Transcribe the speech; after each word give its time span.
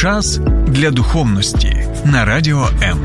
Час 0.00 0.40
для 0.68 0.90
духовності 0.90 1.86
на 2.04 2.24
радіо 2.24 2.68
М. 2.82 2.98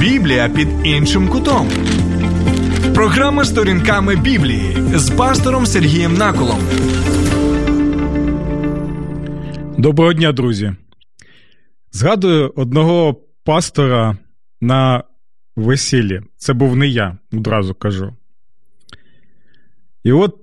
Біблія 0.00 0.48
під 0.48 0.68
іншим 0.84 1.28
кутом. 1.28 1.68
Програма 2.94 3.44
сторінками 3.44 4.16
Біблії 4.16 4.76
з 4.94 5.10
пастором 5.10 5.66
Сергієм 5.66 6.14
Наколом. 6.14 6.60
Доброго 9.78 10.12
дня, 10.12 10.32
друзі. 10.32 10.72
Згадую 11.92 12.52
одного 12.56 13.16
пастора 13.44 14.16
на 14.60 15.04
весіллі. 15.56 16.20
Це 16.36 16.52
був 16.52 16.76
не 16.76 16.86
я, 16.86 17.18
одразу 17.32 17.74
кажу. 17.74 18.14
І 20.06 20.12
от 20.12 20.36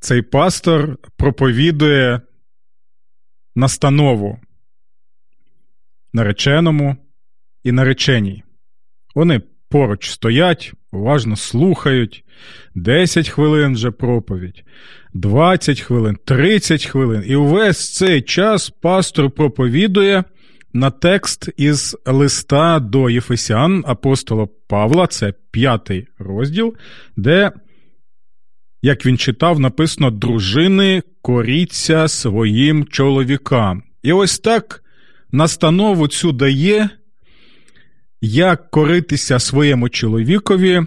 цей 0.00 0.22
пастор 0.22 0.96
проповідує 1.16 2.20
настанову 3.54 4.38
нареченому 6.12 6.96
і 7.64 7.72
нареченій. 7.72 8.42
Вони 9.14 9.40
поруч 9.68 10.10
стоять, 10.10 10.72
уважно 10.92 11.36
слухають. 11.36 12.24
10 12.74 13.28
хвилин 13.28 13.74
вже 13.74 13.90
проповідь, 13.90 14.64
20 15.14 15.80
хвилин, 15.80 16.18
30 16.24 16.86
хвилин. 16.86 17.24
І 17.26 17.36
увесь 17.36 17.94
цей 17.94 18.22
час 18.22 18.70
пастор 18.70 19.30
проповідує 19.30 20.24
на 20.72 20.90
текст 20.90 21.50
із 21.56 21.96
листа 22.06 22.80
до 22.80 23.10
Єфесян 23.10 23.84
апостола 23.86 24.48
Павла, 24.68 25.06
це 25.06 25.32
п'ятий 25.50 26.06
розділ, 26.18 26.74
де, 27.16 27.52
як 28.82 29.06
він 29.06 29.18
читав, 29.18 29.60
написано: 29.60 30.10
дружини 30.10 31.02
коріться 31.22 32.08
своїм 32.08 32.84
чоловікам. 32.84 33.82
І 34.02 34.12
ось 34.12 34.38
так 34.38 34.82
настанову 35.32 36.08
цю 36.08 36.32
дає, 36.32 36.90
як 38.20 38.70
коритися 38.70 39.38
своєму 39.38 39.88
чоловікові 39.88 40.82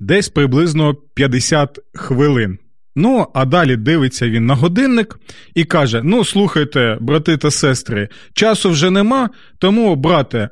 десь 0.00 0.28
приблизно 0.28 0.94
50 0.94 1.78
хвилин. 1.94 2.58
Ну, 2.96 3.26
а 3.34 3.44
далі 3.44 3.76
дивиться 3.76 4.28
він 4.28 4.46
на 4.46 4.54
годинник 4.54 5.18
і 5.54 5.64
каже: 5.64 6.02
Ну, 6.04 6.24
слухайте, 6.24 6.98
брати 7.00 7.36
та 7.36 7.50
сестри, 7.50 8.08
часу 8.34 8.70
вже 8.70 8.90
нема, 8.90 9.30
тому, 9.58 9.96
брате, 9.96 10.48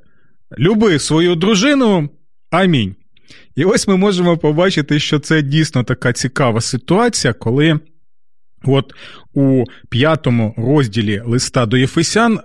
люби 0.59 0.99
свою 0.99 1.35
дружину. 1.35 2.09
Амінь. 2.51 2.95
І 3.57 3.65
ось 3.65 3.89
ми 3.89 3.97
можемо 3.97 4.39
побачити, 4.39 5.01
що 5.01 5.19
це 5.19 5.43
дійсно 5.43 5.85
така 5.85 6.13
цікава 6.13 6.61
ситуація, 6.61 7.33
коли 7.33 7.81
от 8.65 8.93
у 9.35 9.65
п'ятому 9.89 10.55
розділі 10.57 11.23
листа 11.25 11.67
до 11.67 11.77
Єфесян 11.77 12.41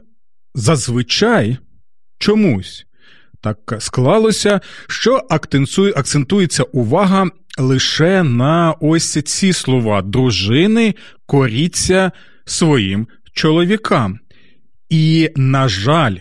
зазвичай 0.56 1.58
чомусь 2.20 2.86
так 3.44 3.76
склалося, 3.80 4.62
що 4.88 5.28
акцентується 5.96 6.64
увага 6.64 7.30
лише 7.58 8.24
на 8.24 8.76
ось 8.80 9.24
ці 9.24 9.54
слова 9.54 10.02
дружини 10.02 10.96
коріться 11.26 12.12
своїм 12.46 13.08
чоловікам. 13.34 14.20
І, 14.90 15.30
на 15.36 15.68
жаль, 15.68 16.16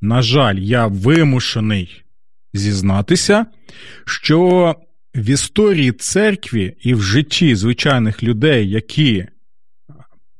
на 0.00 0.22
жаль, 0.22 0.56
я 0.56 0.86
вимушений 0.86 2.02
зізнатися, 2.54 3.46
що 4.06 4.74
в 5.14 5.30
історії 5.30 5.92
церкві 5.92 6.76
і 6.80 6.94
в 6.94 7.02
житті 7.02 7.54
звичайних 7.54 8.22
людей, 8.22 8.70
які 8.70 9.26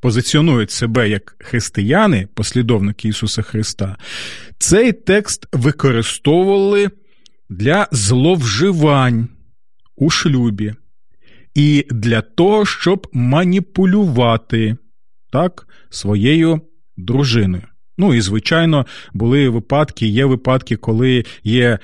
позиціонують 0.00 0.70
себе 0.70 1.08
як 1.08 1.36
християни, 1.38 2.28
послідовники 2.34 3.08
Ісуса 3.08 3.42
Христа, 3.42 3.96
цей 4.58 4.92
текст 4.92 5.46
використовували 5.52 6.90
для 7.48 7.88
зловживань 7.92 9.28
у 9.96 10.10
шлюбі 10.10 10.74
і 11.54 11.86
для 11.90 12.20
того, 12.20 12.66
щоб 12.66 13.06
маніпулювати 13.12 14.76
так, 15.32 15.66
своєю 15.90 16.60
дружиною. 16.96 17.62
Ну 17.98 18.14
і, 18.14 18.20
звичайно, 18.20 18.86
були 19.12 19.48
випадки, 19.48 20.06
є 20.06 20.24
випадки, 20.24 20.76
коли 20.76 21.24
є 21.44 21.78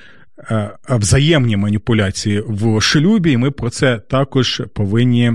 взаємні 0.89 1.57
маніпуляції 1.57 2.43
в 2.47 2.81
шлюбі, 2.81 3.31
і 3.31 3.37
ми 3.37 3.51
про 3.51 3.69
це 3.69 3.97
також 3.97 4.61
повинні 4.73 5.33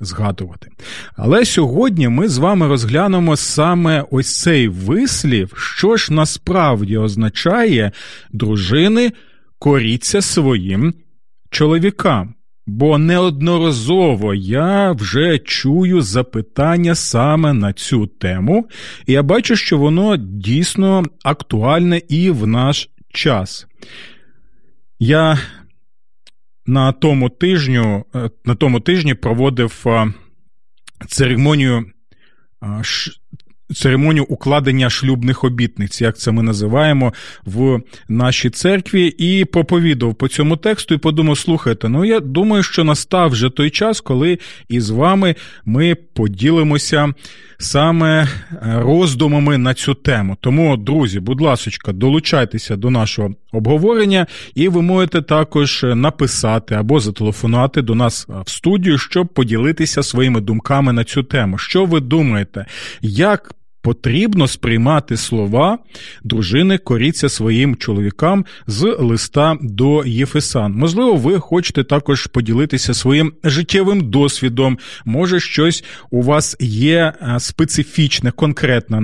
згадувати. 0.00 0.70
Але 1.16 1.44
сьогодні 1.44 2.08
ми 2.08 2.28
з 2.28 2.38
вами 2.38 2.68
розглянемо 2.68 3.36
саме 3.36 4.04
ось 4.10 4.40
цей 4.40 4.68
вислів, 4.68 5.52
що 5.56 5.96
ж 5.96 6.12
насправді 6.12 6.98
означає 6.98 7.92
дружини 8.32 9.12
коріться 9.58 10.22
своїм 10.22 10.94
чоловікам. 11.50 12.34
Бо 12.66 12.98
неодноразово 12.98 14.34
я 14.34 14.92
вже 14.92 15.38
чую 15.38 16.00
запитання 16.00 16.94
саме 16.94 17.52
на 17.52 17.72
цю 17.72 18.06
тему, 18.06 18.68
і 19.06 19.12
я 19.12 19.22
бачу, 19.22 19.56
що 19.56 19.78
воно 19.78 20.16
дійсно 20.16 21.04
актуальне 21.24 22.00
і 22.08 22.30
в 22.30 22.46
наш 22.46 22.88
час. 23.12 23.66
Я 25.02 25.38
на 26.66 26.92
тому 26.92 27.28
тижню, 27.28 28.04
е, 28.14 28.30
на 28.44 28.54
тому 28.54 28.80
тижні 28.80 29.14
проводив 29.14 29.82
е, 29.86 30.12
церемонію 31.08 31.84
церемонію 33.74 34.24
укладення 34.24 34.90
шлюбних 34.90 35.44
обітниць, 35.44 36.00
як 36.00 36.18
це 36.18 36.30
ми 36.30 36.42
називаємо 36.42 37.12
в 37.44 37.80
нашій 38.08 38.50
церкві, 38.50 39.06
і 39.18 39.44
проповідав 39.44 40.14
по 40.14 40.28
цьому 40.28 40.56
тексту 40.56 40.94
і 40.94 40.98
подумав: 40.98 41.38
слухайте, 41.38 41.88
ну 41.88 42.04
я 42.04 42.20
думаю, 42.20 42.62
що 42.62 42.84
настав 42.84 43.30
вже 43.30 43.50
той 43.50 43.70
час, 43.70 44.00
коли 44.00 44.38
із 44.68 44.90
вами 44.90 45.34
ми 45.64 45.94
поділимося 45.94 47.14
саме 47.60 48.22
е, 48.22 48.28
роздумами 48.62 49.58
на 49.58 49.74
цю 49.74 49.94
тему. 49.94 50.36
Тому, 50.40 50.76
друзі, 50.76 51.20
будь 51.20 51.40
ласка, 51.40 51.92
долучайтеся 51.92 52.76
до 52.76 52.90
нашого 52.90 53.34
обговорення, 53.52 54.26
і 54.54 54.68
ви 54.68 54.82
можете 54.82 55.22
також 55.22 55.86
написати 55.94 56.74
або 56.74 57.00
зателефонувати 57.00 57.82
до 57.82 57.94
нас 57.94 58.26
в 58.46 58.50
студію, 58.50 58.98
щоб 58.98 59.28
поділитися 59.28 60.02
своїми 60.02 60.40
думками 60.40 60.92
на 60.92 61.04
цю 61.04 61.22
тему. 61.22 61.58
Що 61.58 61.84
ви 61.84 62.00
думаєте? 62.00 62.66
Як 63.00 63.54
Потрібно 63.82 64.48
сприймати 64.48 65.16
слова 65.16 65.78
дружини 66.24 66.78
коріться 66.78 67.28
своїм 67.28 67.76
чоловікам 67.76 68.44
з 68.66 68.96
листа 68.98 69.56
до 69.60 70.04
Єфесан. 70.04 70.72
Можливо, 70.72 71.14
ви 71.14 71.40
хочете 71.40 71.84
також 71.84 72.26
поділитися 72.26 72.94
своїм 72.94 73.32
життєвим 73.44 74.10
досвідом. 74.10 74.78
Може, 75.04 75.40
щось 75.40 75.84
у 76.10 76.22
вас 76.22 76.56
є 76.60 77.12
е, 77.22 77.40
специфічне, 77.40 78.30
конкретне 78.30 79.00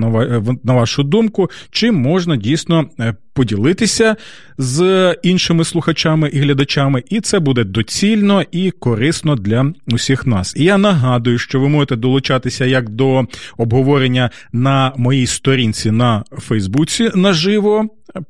на 0.63 0.73
вашу 0.73 1.03
думку, 1.03 1.49
чи 1.71 1.91
можна 1.91 2.35
дійсно 2.35 2.89
е, 2.99 3.15
поділитися 3.37 4.15
з 4.57 5.15
іншими 5.23 5.63
слухачами 5.63 6.29
і 6.29 6.39
глядачами, 6.39 7.03
і 7.09 7.21
це 7.21 7.39
буде 7.39 7.63
доцільно 7.63 8.43
і 8.51 8.71
корисно 8.71 9.35
для 9.35 9.73
усіх 9.87 10.25
нас. 10.27 10.53
І 10.57 10.63
я 10.63 10.77
нагадую, 10.77 11.37
що 11.37 11.59
ви 11.59 11.69
можете 11.69 11.95
долучатися 11.95 12.65
як 12.65 12.89
до 12.89 13.27
обговорення 13.57 14.29
на 14.51 14.93
моїй 14.97 15.27
сторінці 15.27 15.91
на 15.91 16.23
Фейсбуці 16.31 17.09
наживо. 17.15 17.85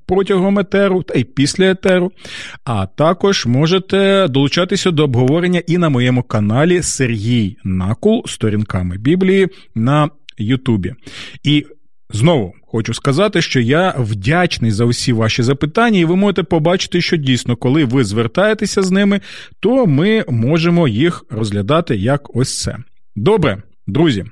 Протягом 0.06 0.60
етеру 0.60 1.04
та 1.04 1.20
й 1.20 1.24
після 1.24 1.66
етеру, 1.66 2.12
а 2.66 2.86
також 2.86 3.46
можете 3.46 4.28
долучатися 4.28 4.92
до 4.92 5.04
обговорення 5.04 5.62
і 5.68 5.78
на 5.78 5.90
моєму 5.90 6.24
каналі 6.24 6.82
Сергій 6.82 7.58
Накул 7.64 8.24
сторінками 8.28 8.98
Біблії 8.98 9.48
на 9.76 10.10
Ютубі. 10.38 10.94
І 11.44 11.66
Знову 12.10 12.54
хочу 12.62 12.94
сказати, 12.94 13.42
що 13.42 13.60
я 13.60 13.96
вдячний 13.98 14.72
за 14.72 14.86
усі 14.86 15.14
ваші 15.14 15.44
запитання, 15.44 16.00
і 16.00 16.06
ви 16.06 16.16
можете 16.16 16.44
побачити, 16.44 17.02
що 17.02 17.18
дійсно, 17.18 17.56
коли 17.56 17.86
ви 17.86 18.04
звертаєтеся 18.04 18.84
з 18.84 18.92
ними, 18.92 19.22
то 19.60 19.86
ми 19.86 20.26
можемо 20.30 20.88
їх 20.88 21.26
розглядати 21.30 21.96
як 21.96 22.36
ось 22.36 22.60
це. 22.60 22.78
Добре, 23.16 23.64
друзі. 23.88 24.26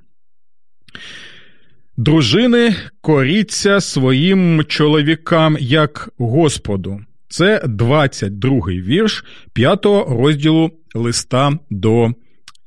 Дружини 1.98 2.76
коріться 3.02 3.82
своїм 3.82 4.64
чоловікам 4.68 5.58
як 5.60 6.10
Господу. 6.18 7.00
Це 7.28 7.62
22-й 7.66 8.82
вірш 8.82 9.26
5 9.54 9.86
розділу 10.08 10.72
листа 10.94 11.60
до 11.70 12.14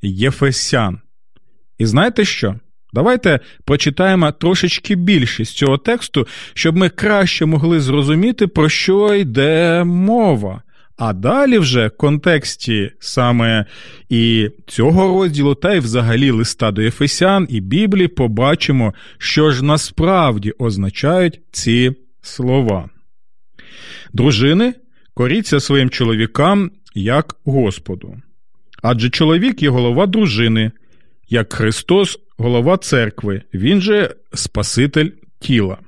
Єфесян. 0.02 1.00
І 1.78 1.86
знаєте 1.86 2.24
що? 2.24 2.54
Давайте 2.98 3.40
прочитаємо 3.64 4.32
трошечки 4.32 4.94
більше 4.94 5.44
з 5.44 5.52
цього 5.52 5.78
тексту, 5.78 6.26
щоб 6.54 6.76
ми 6.76 6.88
краще 6.88 7.46
могли 7.46 7.80
зрозуміти, 7.80 8.46
про 8.46 8.68
що 8.68 9.14
йде 9.14 9.84
мова. 9.84 10.62
А 10.96 11.12
далі 11.12 11.58
вже 11.58 11.86
в 11.86 11.96
контексті 11.96 12.90
саме 12.98 13.66
і 14.08 14.50
цього 14.66 15.08
розділу, 15.08 15.54
та 15.54 15.74
й 15.74 15.78
взагалі 15.78 16.30
листа 16.30 16.70
до 16.70 16.82
Ефесян 16.82 17.46
і 17.50 17.60
Біблії 17.60 18.08
побачимо, 18.08 18.94
що 19.18 19.50
ж 19.50 19.64
насправді 19.64 20.52
означають 20.58 21.40
ці 21.52 21.92
слова. 22.22 22.88
Дружини 24.12 24.74
коріться 25.14 25.60
своїм 25.60 25.90
чоловікам 25.90 26.70
як 26.94 27.36
Господу. 27.44 28.16
Адже 28.82 29.10
чоловік 29.10 29.62
є 29.62 29.70
голова 29.70 30.06
дружини, 30.06 30.70
як 31.28 31.52
Христос 31.52 32.18
голова 32.38 32.76
церкви, 32.76 33.42
він 33.54 33.80
же 33.80 34.14
Спаситель 34.34 35.10
тіла. 35.40 35.78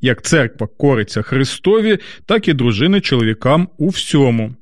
Як 0.00 0.22
церква 0.22 0.68
кориться 0.78 1.22
Христові, 1.22 1.98
так 2.26 2.48
і 2.48 2.52
дружини 2.52 3.00
чоловікам 3.00 3.68
у 3.78 3.88
всьому. 3.88 4.54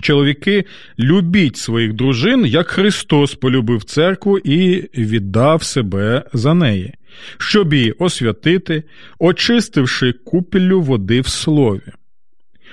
Чоловіки 0.00 0.64
любіть 0.98 1.56
своїх 1.56 1.92
дружин, 1.92 2.46
як 2.46 2.68
Христос 2.68 3.34
полюбив 3.34 3.84
церкву 3.84 4.38
і 4.38 4.88
віддав 5.00 5.62
себе 5.62 6.22
за 6.32 6.54
неї, 6.54 6.94
щоб 7.38 7.74
її 7.74 7.92
освятити, 7.92 8.82
очистивши 9.18 10.12
купіллю 10.12 10.80
води 10.80 11.20
в 11.20 11.28
слові, 11.28 11.92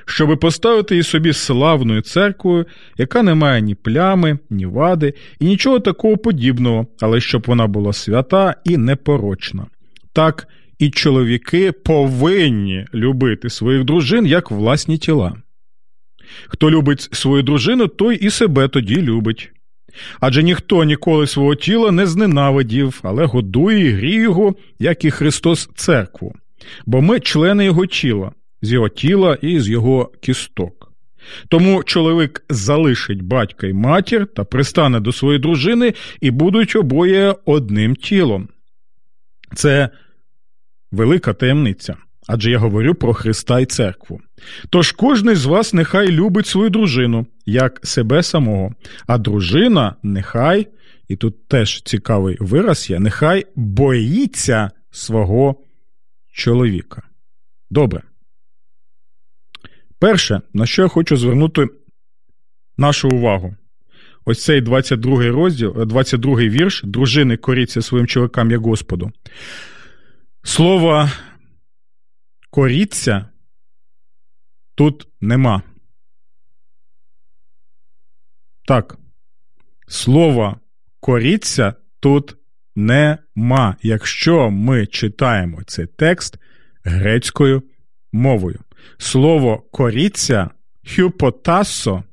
щоби 0.05 0.35
поставити 0.35 0.95
її 0.95 1.03
собі 1.03 1.33
славною 1.33 2.01
церквою, 2.01 2.65
яка 2.97 3.23
не 3.23 3.35
має 3.35 3.61
ні 3.61 3.75
плями, 3.75 4.37
ні 4.49 4.65
вади, 4.65 5.13
і 5.39 5.45
нічого 5.45 5.79
такого 5.79 6.17
подібного, 6.17 6.87
але 7.01 7.21
щоб 7.21 7.43
вона 7.47 7.67
була 7.67 7.93
свята 7.93 8.55
і 8.65 8.77
непорочна. 8.77 9.65
Так 10.13 10.47
і 10.79 10.89
чоловіки 10.89 11.71
повинні 11.71 12.85
любити 12.93 13.49
своїх 13.49 13.83
дружин 13.83 14.25
як 14.25 14.51
власні 14.51 14.97
тіла. 14.97 15.35
Хто 16.47 16.71
любить 16.71 17.09
свою 17.11 17.43
дружину, 17.43 17.87
той 17.87 18.15
і 18.15 18.29
себе 18.29 18.67
тоді 18.67 19.01
любить. 19.01 19.51
Адже 20.19 20.43
ніхто 20.43 20.83
ніколи 20.83 21.27
свого 21.27 21.55
тіла 21.55 21.91
не 21.91 22.07
зненавидів, 22.07 22.99
але 23.03 23.25
годує 23.25 23.87
і 23.87 23.91
гріє 23.91 24.21
його, 24.21 24.55
як 24.79 25.05
і 25.05 25.11
Христос 25.11 25.69
церкву, 25.75 26.35
бо 26.85 27.01
ми 27.01 27.19
члени 27.19 27.65
Його 27.65 27.85
тіла, 27.85 28.31
з 28.63 28.71
його 28.71 28.89
тіла 28.89 29.37
і 29.41 29.59
з 29.59 29.69
його 29.69 30.11
кісток. 30.21 30.93
Тому 31.47 31.83
чоловік 31.83 32.45
залишить 32.49 33.21
батька 33.21 33.67
й 33.67 33.73
матір 33.73 34.27
та 34.27 34.43
пристане 34.43 34.99
до 34.99 35.11
своєї 35.11 35.39
дружини 35.39 35.93
і 36.21 36.31
будуть 36.31 36.75
обоє 36.75 37.35
одним 37.45 37.95
тілом. 37.95 38.49
Це 39.55 39.89
велика 40.91 41.33
таємниця. 41.33 41.95
Адже 42.27 42.51
я 42.51 42.57
говорю 42.57 42.95
про 42.95 43.13
Христа 43.13 43.59
і 43.59 43.65
церкву. 43.65 44.21
Тож 44.69 44.91
кожний 44.91 45.35
з 45.35 45.45
вас 45.45 45.73
нехай 45.73 46.07
любить 46.07 46.47
свою 46.47 46.69
дружину, 46.69 47.27
як 47.45 47.79
себе 47.83 48.23
самого, 48.23 48.73
а 49.07 49.17
дружина 49.17 49.95
нехай, 50.03 50.67
і 51.07 51.15
тут 51.15 51.47
теж 51.47 51.81
цікавий 51.81 52.37
вираз 52.39 52.89
є, 52.89 52.99
нехай 52.99 53.45
боїться 53.55 54.71
свого 54.91 55.55
чоловіка. 56.33 57.01
Добре. 57.69 58.01
Перше, 60.03 60.41
на 60.53 60.65
що 60.65 60.81
я 60.81 60.87
хочу 60.87 61.17
звернути 61.17 61.67
нашу 62.77 63.09
увагу. 63.09 63.55
Ось 64.25 64.43
цей 64.43 64.61
22 64.61 65.27
розділ, 65.27 65.85
22 65.85 66.35
вірш, 66.35 66.81
дружини 66.83 67.37
коріться 67.37 67.81
своїм 67.81 68.07
чоловікам 68.07 68.51
як 68.51 68.61
Господу. 68.61 69.11
Слово 70.43 71.09
коріться 72.49 73.29
тут 74.75 75.07
нема. 75.21 75.61
Так. 78.67 78.97
Слово 79.87 80.59
коріться 80.99 81.73
тут 81.99 82.35
нема, 82.75 83.75
якщо 83.81 84.51
ми 84.51 84.85
читаємо 84.85 85.63
цей 85.63 85.85
текст 85.85 86.37
грецькою 86.83 87.63
мовою. 88.11 88.59
Слово 88.97 89.63
коріться 89.71 90.49
хюпотасо 90.95 92.03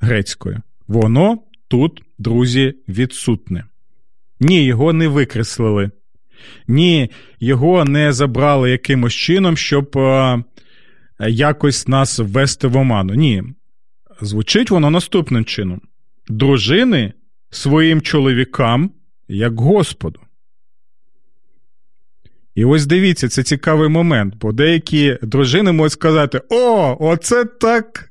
грецькою. 0.00 0.62
Воно 0.88 1.38
тут, 1.68 2.02
друзі, 2.18 2.74
відсутне. 2.88 3.64
Ні, 4.40 4.64
його 4.64 4.92
не 4.92 5.08
викреслили. 5.08 5.90
Ні, 6.68 7.10
його 7.40 7.84
не 7.84 8.12
забрали 8.12 8.70
якимось 8.70 9.14
чином, 9.14 9.56
щоб 9.56 9.98
е, 9.98 10.44
якось 11.28 11.88
нас 11.88 12.18
ввести 12.18 12.68
в 12.68 12.76
оману. 12.76 13.14
Ні. 13.14 13.42
Звучить 14.20 14.70
воно 14.70 14.90
наступним 14.90 15.44
чином: 15.44 15.80
дружини 16.28 17.12
своїм 17.50 18.00
чоловікам 18.00 18.90
як 19.28 19.60
Господу. 19.60 20.20
І 22.54 22.64
ось 22.64 22.86
дивіться, 22.86 23.28
це 23.28 23.42
цікавий 23.42 23.88
момент, 23.88 24.34
бо 24.40 24.52
деякі 24.52 25.18
дружини 25.22 25.72
можуть 25.72 25.92
сказати: 25.92 26.40
О, 26.50 26.96
оце 27.00 27.44
так 27.44 28.10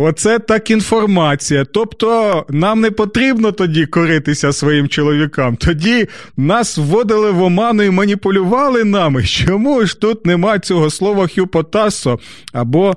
Оце 0.00 0.38
так 0.38 0.70
інформація. 0.70 1.64
Тобто 1.64 2.46
нам 2.48 2.80
не 2.80 2.90
потрібно 2.90 3.52
тоді 3.52 3.86
коритися 3.86 4.52
своїм 4.52 4.88
чоловікам. 4.88 5.56
Тоді 5.56 6.08
нас 6.36 6.78
вводили 6.78 7.30
в 7.30 7.42
оману 7.42 7.82
і 7.82 7.90
маніпулювали 7.90 8.84
нами. 8.84 9.24
Чому 9.24 9.86
ж 9.86 10.00
тут 10.00 10.26
нема 10.26 10.58
цього 10.58 10.90
слова 10.90 11.28
хюпотасо 11.28 12.18
або 12.52 12.96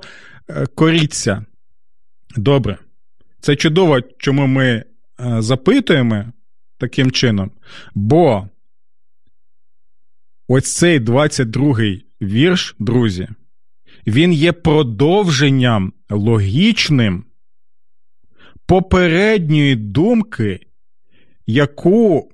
е, 0.50 0.66
коріться? 0.74 1.44
Добре. 2.36 2.78
Це 3.40 3.56
чудово, 3.56 4.00
чому 4.18 4.46
ми 4.46 4.64
е, 4.66 4.84
запитуємо 5.38 6.24
таким 6.78 7.10
чином. 7.10 7.50
Бо 7.94 8.48
ось 10.54 10.74
цей 10.74 11.00
22-й 11.00 12.04
вірш, 12.22 12.76
друзі 12.78 13.28
він 14.06 14.32
є 14.32 14.52
продовженням 14.52 15.92
логічним 16.10 17.24
попередньої 18.66 19.76
думки, 19.76 20.60
яку 21.46 22.30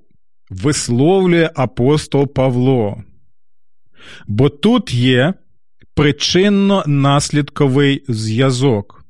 висловлює 0.49 1.49
апостол 1.55 2.33
Павло. 2.33 3.03
Бо 4.27 4.49
тут 4.49 4.93
є 4.93 5.33
причинно-наслідковий 5.95 8.01
зв'язок. 8.07 9.05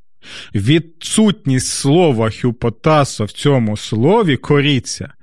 Відсутність 0.55 1.67
слова 1.67 2.29
хюпотасо 2.41 3.25
в 3.25 3.31
цьому 3.31 3.77
слові 3.77 4.37
коріться, 4.37 5.13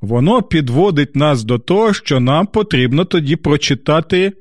воно 0.00 0.42
підводить 0.42 1.16
нас 1.16 1.44
до 1.44 1.58
того, 1.58 1.92
що 1.92 2.20
нам 2.20 2.46
потрібно 2.46 3.04
тоді 3.04 3.36
прочитати 3.36 4.32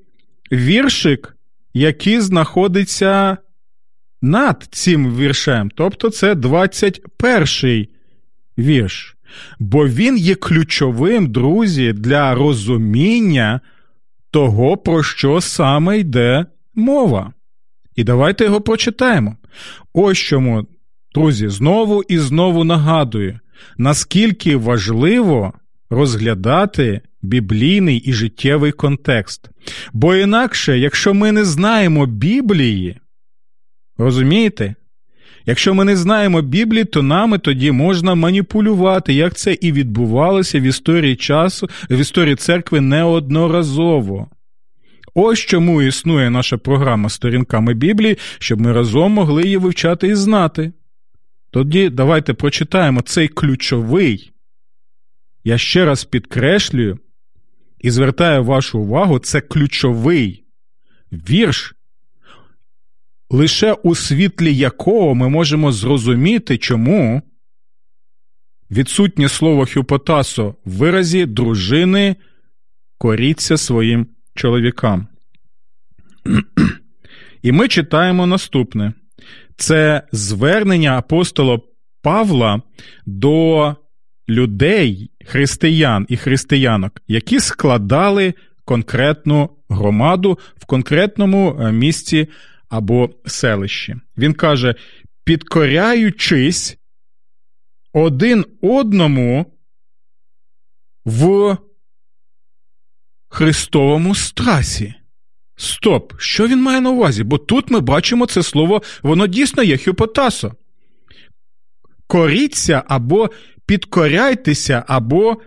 віршик 0.52 1.36
який 1.76 2.20
знаходиться 2.20 3.38
над 4.22 4.68
цим 4.72 5.16
віршем. 5.16 5.72
Тобто 5.76 6.10
це 6.10 6.34
21-й 6.34 7.90
вірш. 8.58 9.16
Бо 9.60 9.88
він 9.88 10.18
є 10.18 10.36
ключовим, 10.36 11.32
друзі, 11.32 11.94
для 11.94 12.36
розуміння 12.36 13.60
того, 14.32 14.78
про 14.78 15.04
що 15.04 15.42
саме 15.42 16.00
йде 16.00 16.46
мова. 16.76 17.34
І 17.96 18.04
давайте 18.04 18.44
його 18.44 18.62
прочитаємо. 18.62 19.38
Ось 19.94 20.18
чому, 20.18 20.68
друзі, 21.16 21.48
знову 21.48 22.04
і 22.04 22.18
знову 22.18 22.64
нагадую, 22.64 23.40
наскільки 23.78 24.56
важливо 24.56 25.54
розглядати 25.90 27.02
біблійний 27.22 27.98
і 27.98 28.14
життєвий 28.14 28.72
контекст. 28.72 29.50
Бо 29.94 30.16
інакше, 30.16 30.80
якщо 30.80 31.14
ми 31.14 31.32
не 31.32 31.46
знаємо 31.46 32.06
Біблії, 32.06 33.00
розумієте? 33.98 34.76
Якщо 35.46 35.74
ми 35.74 35.86
не 35.86 35.96
знаємо 35.96 36.42
Біблії, 36.42 36.86
то 36.86 37.04
нами 37.04 37.38
тоді 37.38 37.72
можна 37.72 38.16
маніпулювати, 38.16 39.14
як 39.14 39.34
це 39.36 39.54
і 39.54 39.72
відбувалося 39.72 40.60
в 40.60 40.64
історії 40.64 41.16
часу, 41.16 41.70
в 41.90 41.98
історії 41.98 42.36
церкви 42.36 42.82
неодноразово. 42.82 44.28
Ось 45.14 45.40
чому 45.40 45.82
існує 45.82 46.30
наша 46.30 46.58
програма 46.58 47.10
сторінками 47.10 47.74
Біблії, 47.74 48.18
щоб 48.40 48.62
ми 48.62 48.72
разом 48.72 49.12
могли 49.12 49.44
її 49.44 49.58
вивчати 49.58 50.08
і 50.08 50.16
знати. 50.16 50.72
Тоді 51.56 51.90
давайте 51.90 52.34
прочитаємо 52.34 53.02
цей 53.02 53.28
ключовий. 53.28 54.32
Я 55.44 55.58
ще 55.58 55.86
раз 55.86 56.04
підкреслюю 56.04 57.00
і 57.80 57.92
звертаю 57.92 58.44
вашу 58.44 58.80
увагу, 58.80 59.20
це 59.20 59.42
ключовий 59.42 60.44
вірш, 61.12 61.76
лише 63.30 63.74
у 63.74 63.96
світлі 63.96 64.56
якого 64.56 65.16
ми 65.16 65.30
можемо 65.30 65.72
зрозуміти, 65.72 66.58
чому 66.58 67.22
відсутнє 68.72 69.30
слово 69.30 69.66
хюпотасо 69.66 70.56
в 70.66 70.72
виразі 70.72 71.26
дружини 71.26 72.16
коріться 72.98 73.58
своїм 73.58 74.08
чоловікам. 74.34 75.08
І 77.42 77.52
ми 77.52 77.68
читаємо 77.68 78.28
наступне. 78.28 78.94
Це 79.58 80.02
звернення 80.12 80.98
апостола 80.98 81.60
Павла 82.02 82.62
до 83.06 83.76
людей, 84.30 85.12
християн 85.26 86.06
і 86.10 86.18
християнок, 86.18 87.02
які 87.08 87.40
складали 87.40 88.34
конкретну 88.66 89.50
громаду 89.70 90.40
в 90.58 90.66
конкретному 90.66 91.58
е, 91.60 91.72
місці 91.72 92.28
або 92.70 93.10
селищі. 93.26 93.96
Він 94.18 94.34
каже: 94.34 94.76
підкоряючись 95.24 96.78
один 97.94 98.46
одному 98.62 99.46
в 101.06 101.58
Христовому 103.28 104.16
страсі. 104.16 104.94
Стоп, 105.56 106.14
що 106.18 106.48
він 106.48 106.62
має 106.62 106.82
на 106.82 106.90
увазі? 106.90 107.24
Бо 107.24 107.38
тут 107.38 107.70
ми 107.70 107.80
бачимо 107.80 108.26
це 108.26 108.44
слово, 108.44 108.82
воно 109.04 109.28
дійсно 109.28 109.64
є 109.64 109.78
хюпотасо. 109.78 110.54
Коріться 112.08 112.84
або 112.88 113.30
підкоряйтеся, 113.66 114.84
або 114.88 115.38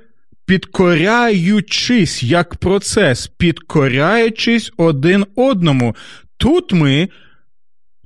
підкоряючись 0.46 2.22
як 2.22 2.56
процес, 2.56 3.26
підкоряючись 3.26 4.72
один 4.76 5.26
одному. 5.36 5.96
Тут 6.36 6.72
ми 6.72 7.08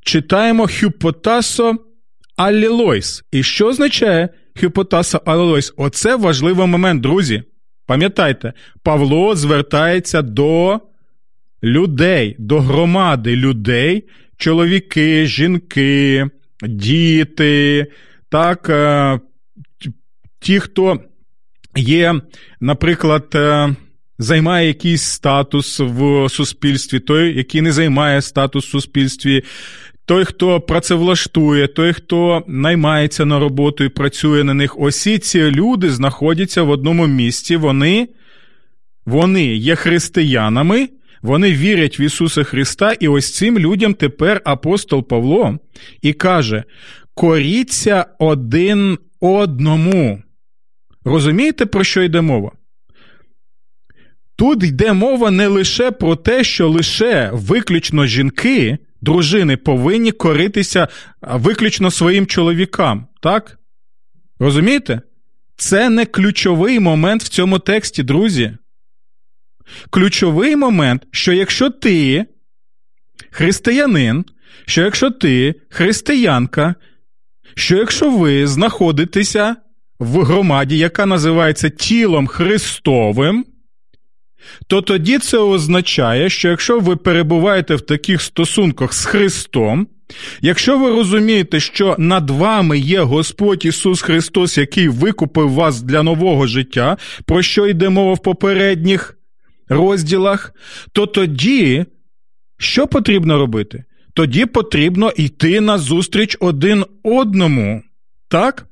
читаємо 0.03 0.69
хюпотасо 0.81 1.77
алілойс. 2.37 3.25
І 3.33 3.43
що 3.43 3.67
означає 3.67 4.29
хюпотасо 4.61 5.23
алілойс? 5.27 5.75
Оце 5.77 6.17
важливий 6.17 6.67
момент, 6.67 7.01
друзі. 7.03 7.43
Пам'ятайте, 7.87 8.53
Павло 8.83 9.37
звертається 9.37 10.23
до 10.23 10.81
людей, 11.65 12.37
до 12.39 12.61
громади 12.61 13.37
людей, 13.37 14.05
чоловіки, 14.37 15.27
жінки, 15.27 16.27
діти, 16.63 17.87
так, 18.29 18.67
е, 18.71 19.21
ті, 20.41 20.61
хто 20.61 21.01
є, 21.77 22.21
наприклад, 22.61 23.29
е, 23.35 23.75
займає 24.19 24.67
якийсь 24.67 25.03
статус 25.03 25.81
в 25.81 26.29
суспільстві, 26.29 27.01
той, 27.01 27.37
який 27.37 27.61
не 27.61 27.73
займає 27.73 28.23
статус 28.23 28.67
в 28.67 28.71
суспільстві. 28.71 29.43
Той, 30.05 30.25
хто 30.25 30.61
працевлаштує, 30.61 31.69
той, 31.69 31.93
хто 31.93 32.45
наймається 32.47 33.25
на 33.25 33.39
роботу 33.39 33.85
і 33.85 33.89
працює 33.89 34.45
на 34.45 34.55
них, 34.55 34.79
усі 34.79 35.19
ці 35.19 35.43
люди 35.43 35.91
знаходяться 35.91 36.63
в 36.63 36.71
одному 36.71 37.07
місці. 37.07 37.57
Вони 37.57 38.09
вони 39.07 39.45
є 39.45 39.75
християнами, 39.77 40.89
вони 41.23 41.53
вірять 41.53 42.01
в 42.01 42.03
Ісуса 42.03 42.45
Христа, 42.45 42.93
і 42.93 43.09
ось 43.09 43.35
цим 43.35 43.59
людям 43.59 43.95
тепер 43.95 44.41
апостол 44.45 45.09
Павло 45.09 45.59
і 46.03 46.13
каже: 46.13 46.65
коріться 47.15 48.07
один 48.19 48.99
одному. 49.21 50.23
Розумієте, 51.05 51.67
про 51.67 51.85
що 51.85 52.03
йде 52.03 52.21
мова? 52.21 52.51
Тут 54.37 54.65
йде 54.65 54.93
мова 54.93 55.31
не 55.31 55.47
лише 55.47 55.91
про 55.91 56.17
те, 56.17 56.45
що 56.45 56.69
лише 56.69 57.31
виключно 57.33 58.07
жінки, 58.07 58.79
дружини 59.01 59.57
повинні 59.57 60.13
коритися 60.13 60.89
виключно 61.23 61.91
своїм 61.91 62.27
чоловікам, 62.27 63.07
так? 63.21 63.59
Розумієте? 64.39 65.01
Це 65.57 65.89
не 65.89 66.07
ключовий 66.07 66.81
момент 66.81 67.23
в 67.23 67.29
цьому 67.29 67.59
тексті, 67.59 68.03
друзі. 68.03 68.57
Ключовий 69.91 70.57
момент, 70.57 71.03
що 71.11 71.33
якщо 71.33 71.71
ти 71.71 72.25
християнин, 73.31 74.25
що 74.67 74.83
якщо 74.83 75.11
ти 75.11 75.55
християнка, 75.69 76.75
що 77.55 77.77
якщо 77.77 78.11
ви 78.11 78.47
знаходитеся 78.47 79.57
в 79.99 80.23
громаді, 80.23 80.79
яка 80.79 81.07
називається 81.07 81.69
тілом 81.69 82.27
Христовим, 82.27 83.45
то 84.67 84.83
тоді 84.83 85.19
це 85.19 85.39
означає, 85.39 86.31
що 86.31 86.49
якщо 86.49 86.81
ви 86.81 86.97
перебуваєте 86.97 87.75
в 87.75 87.81
таких 87.81 88.23
стосунках 88.23 88.93
з 88.93 89.05
Христом, 89.05 89.89
якщо 90.41 90.79
ви 90.79 90.91
розумієте, 90.91 91.61
що 91.61 91.97
над 91.99 92.31
вами 92.31 92.79
є 92.79 93.01
Господь 93.01 93.65
Ісус 93.65 94.03
Христос, 94.03 94.59
який 94.59 94.89
викупив 94.89 95.51
вас 95.51 95.83
для 95.83 96.03
нового 96.03 96.47
життя, 96.47 96.97
про 97.25 97.43
що 97.43 97.67
йде 97.67 97.89
мова 97.89 98.15
в 98.15 98.23
попередніх 98.23 99.19
розділах, 99.69 100.55
то 100.93 101.07
тоді 101.07 101.85
що 102.59 102.87
потрібно 102.87 103.39
робити? 103.39 103.85
Тоді 104.15 104.47
потрібно 104.47 105.13
йти 105.17 105.61
на 105.61 105.79
зустріч 105.79 106.37
один 106.41 106.85
одному. 107.03 107.83
Так? 108.29 108.67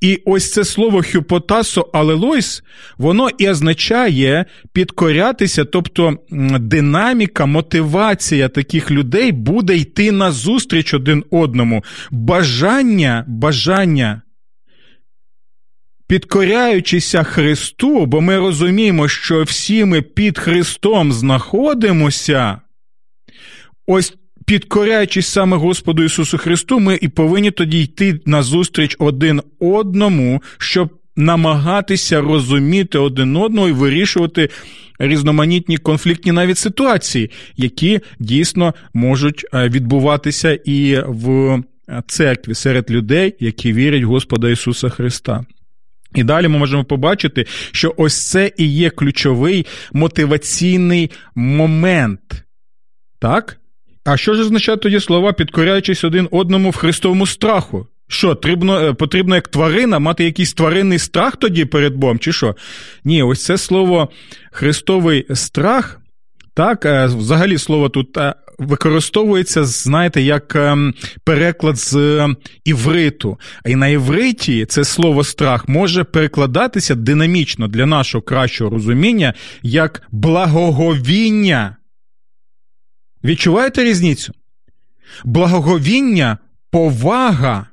І 0.00 0.20
ось 0.24 0.52
це 0.52 0.64
слово 0.64 1.02
хюпотасо 1.12 1.80
алелойс, 1.80 2.62
воно 2.98 3.28
і 3.38 3.48
означає 3.48 4.44
підкорятися, 4.72 5.64
тобто 5.64 6.18
динаміка, 6.60 7.46
мотивація 7.46 8.48
таких 8.48 8.90
людей 8.90 9.32
буде 9.32 9.76
йти 9.76 10.12
на 10.12 10.32
зустріч 10.32 10.94
один 10.94 11.24
одному. 11.30 11.84
Бажання, 12.10 13.24
бажання. 13.28 14.22
Підкоряючися 16.14 17.22
Христу, 17.22 18.06
бо 18.06 18.20
ми 18.20 18.38
розуміємо, 18.38 19.08
що 19.08 19.42
всі 19.42 19.84
ми 19.84 20.02
під 20.02 20.38
Христом 20.38 21.12
знаходимося, 21.12 22.60
ось 23.86 24.14
підкоряючись 24.46 25.26
саме 25.26 25.56
Господу 25.56 26.02
Ісусу 26.02 26.38
Христу, 26.38 26.80
ми 26.80 26.98
і 27.02 27.08
повинні 27.08 27.50
тоді 27.50 27.82
йти 27.82 28.20
на 28.26 28.42
зустріч 28.42 28.96
один 28.98 29.42
одному, 29.60 30.42
щоб 30.58 31.00
намагатися 31.16 32.20
розуміти 32.20 32.98
один 32.98 33.36
одного 33.36 33.68
і 33.68 33.72
вирішувати 33.72 34.48
різноманітні 34.98 35.76
конфліктні 35.76 36.32
навіть 36.32 36.58
ситуації, 36.58 37.30
які 37.56 38.00
дійсно 38.18 38.74
можуть 38.92 39.46
е, 39.54 39.68
відбуватися 39.68 40.58
і 40.64 40.98
в 41.06 41.62
церкві 42.06 42.54
серед 42.54 42.90
людей, 42.90 43.34
які 43.40 43.72
вірять 43.72 44.04
в 44.04 44.08
Господа 44.08 44.50
Ісуса 44.50 44.88
Христа. 44.88 45.44
І 46.14 46.24
далі 46.24 46.48
ми 46.48 46.58
можемо 46.58 46.84
побачити, 46.84 47.46
що 47.72 47.94
ось 47.96 48.30
це 48.30 48.52
і 48.56 48.66
є 48.66 48.90
ключовий 48.90 49.66
мотиваційний 49.92 51.10
момент. 51.34 52.44
Так? 53.18 53.56
А 54.04 54.16
що 54.16 54.34
ж 54.34 54.40
означає 54.40 54.78
тоді 54.78 55.00
слова, 55.00 55.32
підкоряючись 55.32 56.04
один 56.04 56.28
одному 56.30 56.70
в 56.70 56.76
Христовому 56.76 57.26
страху? 57.26 57.86
Що, 58.08 58.28
потрібно, 58.28 58.80
е, 58.80 58.92
потрібно 58.94 59.34
як 59.34 59.48
тварина 59.48 59.98
мати 59.98 60.24
якийсь 60.24 60.52
тваринний 60.52 60.98
страх 60.98 61.36
тоді 61.36 61.64
перед 61.64 61.94
Богом, 61.94 62.18
чи 62.18 62.32
що? 62.32 62.56
Ні, 63.04 63.22
ось 63.22 63.44
це 63.44 63.58
слово 63.58 64.08
Христовий 64.50 65.26
страх, 65.34 66.00
так, 66.54 66.84
е, 66.84 67.06
взагалі 67.06 67.58
слово 67.58 67.88
тут 67.88 68.16
е, 68.16 68.34
використовується, 68.58 69.64
знаєте, 69.64 70.22
як 70.22 70.56
ем, 70.56 70.94
переклад 71.24 71.76
з 71.78 72.28
івриту. 72.64 73.38
І 73.66 73.76
на 73.76 73.88
івриті 73.88 74.66
це 74.68 74.84
слово 74.84 75.24
страх 75.24 75.68
може 75.68 76.04
перекладатися 76.04 76.94
динамічно 76.94 77.68
для 77.68 77.86
нашого 77.86 78.22
кращого 78.22 78.70
розуміння 78.70 79.34
як 79.62 80.02
благоговіння. 80.10 81.76
Відчуваєте 83.24 83.84
різницю? 83.84 84.32
Благоговіння, 85.24 86.38
повага. 86.70 87.66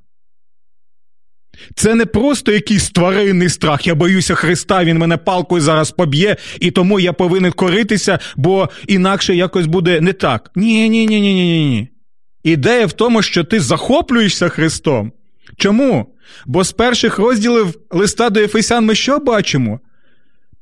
Це 1.76 1.96
не 1.96 2.06
просто 2.06 2.52
якийсь 2.52 2.90
тваринний 2.90 3.50
страх. 3.50 3.88
Я 3.88 3.96
боюся 3.96 4.36
Христа, 4.36 4.84
він 4.84 4.98
мене 4.98 5.18
палкою 5.18 5.62
зараз 5.62 5.92
поб'є, 5.92 6.36
і 6.60 6.72
тому 6.72 7.00
я 7.00 7.14
повинен 7.14 7.52
коритися, 7.52 8.20
бо 8.36 8.70
інакше 8.88 9.36
якось 9.36 9.66
буде 9.66 10.02
не 10.02 10.14
так. 10.14 10.52
Ні, 10.56 10.90
ні, 10.90 11.06
ні, 11.06 11.22
ні, 11.22 11.34
ні, 11.34 11.70
ні. 11.70 11.88
Ідея 12.44 12.86
в 12.86 12.94
тому, 12.94 13.22
що 13.22 13.44
ти 13.44 13.60
захоплюєшся 13.60 14.50
Христом. 14.50 15.12
Чому? 15.58 16.16
Бо 16.46 16.64
з 16.64 16.72
перших 16.72 17.20
розділів 17.20 17.76
листа 17.92 18.30
до 18.30 18.40
Ефесян 18.40 18.86
ми 18.86 18.96
що 18.96 19.20
бачимо? 19.20 19.80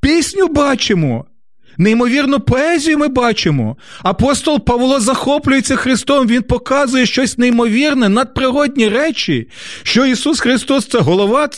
Пісню 0.01 0.47
бачимо. 0.47 1.25
Неймовірну 1.79 2.39
поезію 2.39 2.97
ми 2.97 3.07
бачимо. 3.07 3.77
Апостол 4.03 4.59
Павло 4.59 4.99
захоплюється 4.99 5.75
Христом, 5.75 6.27
він 6.27 6.41
показує 6.41 7.05
щось 7.05 7.37
неймовірне, 7.37 8.09
надприродні 8.09 8.89
речі, 8.89 9.47
що 9.83 10.05
Ісус 10.05 10.39
Христос 10.39 10.85
це 10.85 10.99
голова 10.99 11.49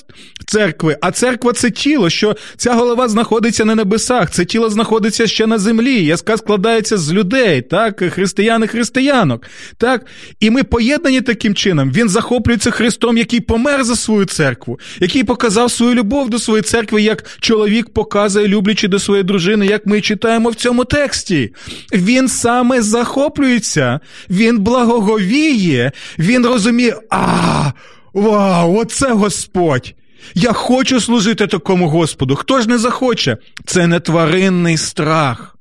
церкви, 0.46 0.98
а 1.02 1.12
церква 1.12 1.54
це 1.54 1.70
тіло, 1.70 2.10
що 2.10 2.36
ця 2.58 2.74
голова 2.74 3.08
знаходиться 3.08 3.66
на 3.66 3.76
небесах, 3.76 4.32
це 4.32 4.46
тіло 4.46 4.70
знаходиться 4.70 5.28
ще 5.28 5.48
на 5.48 5.58
землі, 5.58 6.06
яка 6.06 6.38
складається 6.38 6.98
з 6.98 7.14
людей, 7.14 7.62
так, 7.62 8.04
християн 8.14 8.64
і 8.64 8.68
християнок. 8.68 9.46
так, 9.78 10.06
І 10.40 10.50
ми 10.50 10.64
поєднані 10.64 11.22
таким 11.22 11.56
чином. 11.56 11.92
Він 11.92 12.10
захоплюється 12.10 12.72
Христом, 12.72 13.18
який 13.18 13.40
помер 13.40 13.84
за 13.84 13.96
свою 13.96 14.26
церкву, 14.26 14.80
який 15.00 15.24
показав 15.24 15.72
свою 15.72 15.96
любов 15.96 16.30
до 16.30 16.40
своєї 16.40 16.64
церкви, 16.64 17.02
як 17.02 17.24
чоловік 17.40 17.90
показує, 17.90 18.48
люблячи 18.48 18.88
до 18.88 19.00
своєї 19.00 19.24
дружини, 19.24 19.66
як 19.66 19.86
ми 19.86 20.02
читаємо 20.02 20.50
в 20.50 20.56
цьому 20.56 20.86
тексті. 20.86 21.54
Він 21.94 22.28
саме 22.28 22.82
захоплюється, 22.82 24.00
він 24.30 24.60
благоговіє, 24.60 25.92
він 26.20 26.46
розуміє, 26.46 26.96
а. 27.10 27.72
Вау, 28.14 28.78
оце 28.78 29.14
Господь! 29.14 29.94
Я 30.34 30.54
хочу 30.54 31.02
служити 31.02 31.48
такому 31.48 31.90
Господу. 31.90 32.36
Хто 32.36 32.62
ж 32.62 32.70
не 32.70 32.78
захоче? 32.78 33.38
Це 33.66 33.88
не 33.88 34.00
тваринний 34.00 34.78
страх. 34.78 35.58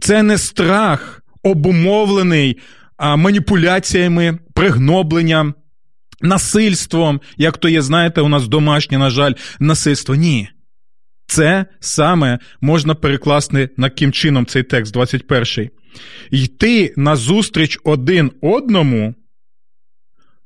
Це 0.00 0.22
не 0.22 0.38
страх, 0.38 1.22
обумовлений 1.42 2.58
а, 2.96 3.16
маніпуляціями, 3.16 4.38
пригнобленням, 4.54 5.54
насильством, 6.20 7.20
як 7.36 7.58
то 7.58 7.68
є, 7.68 7.82
знаєте, 7.82 8.20
у 8.20 8.28
нас 8.28 8.48
домашнє, 8.48 8.98
на 8.98 9.10
жаль, 9.10 9.32
насильство. 9.60 10.14
Ні. 10.14 10.48
Це 11.26 11.66
саме 11.80 12.38
можна 12.60 12.94
перекласти 12.94 13.66
таким 13.78 14.12
чином 14.12 14.46
цей 14.46 14.62
текст, 14.62 14.92
21. 14.92 15.70
Йти 16.30 16.94
назустріч 16.96 17.78
один 17.84 18.30
одному 18.40 19.14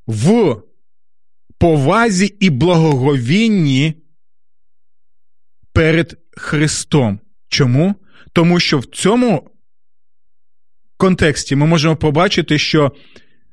в 0.07 0.57
повазі 1.59 2.27
і 2.41 2.51
благоговінні 2.51 3.95
перед 5.73 6.19
Христом. 6.37 7.21
Чому? 7.49 7.95
Тому 8.33 8.61
що 8.61 8.79
в 8.79 8.85
цьому 8.85 9.51
контексті 10.97 11.57
ми 11.57 11.67
можемо 11.67 11.97
побачити, 11.97 12.59
що 12.59 12.93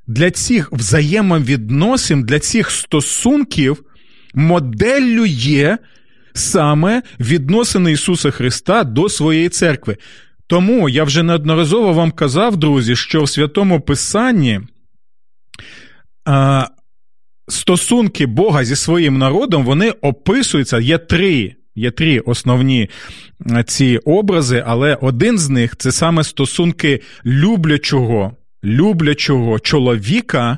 для 0.08 0.32
цих 0.32 0.72
взаємовідносин, 0.72 2.24
для 2.24 2.40
цих 2.40 2.72
стосунків 2.72 3.84
моделлю 4.34 5.26
є 5.26 5.78
саме 6.34 7.02
відносини 7.20 7.92
Ісуса 7.92 8.32
Христа 8.32 8.84
до 8.84 9.10
своєї 9.10 9.50
церкви. 9.50 9.98
Тому 10.48 10.90
я 10.90 11.04
вже 11.04 11.24
неодноразово 11.24 11.94
вам 11.94 12.12
казав, 12.12 12.58
друзі, 12.58 12.96
що 12.96 13.24
в 13.24 13.30
святому 13.30 13.82
Писанні 13.82 14.62
стосунки 17.48 18.26
Бога 18.26 18.66
зі 18.66 18.76
своїм 18.76 19.18
народом 19.18 19.66
вони 19.66 19.92
описуються. 19.92 20.80
Є 20.80 20.98
три. 20.98 21.56
Є 21.76 21.92
три 21.92 22.20
основні 22.20 22.90
ці 23.68 23.98
образи, 23.98 24.64
але 24.68 24.96
один 24.96 25.38
з 25.38 25.50
них 25.50 25.76
це 25.78 25.92
саме 25.92 26.24
стосунки 26.24 27.02
люблячого, 27.26 28.38
люблячого 28.64 29.60
чоловіка 29.60 30.58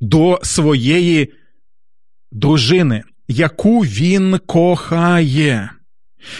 до 0.00 0.40
своєї 0.42 1.32
дружини, 2.32 3.02
яку 3.28 3.80
він 3.80 4.38
кохає. 4.46 5.70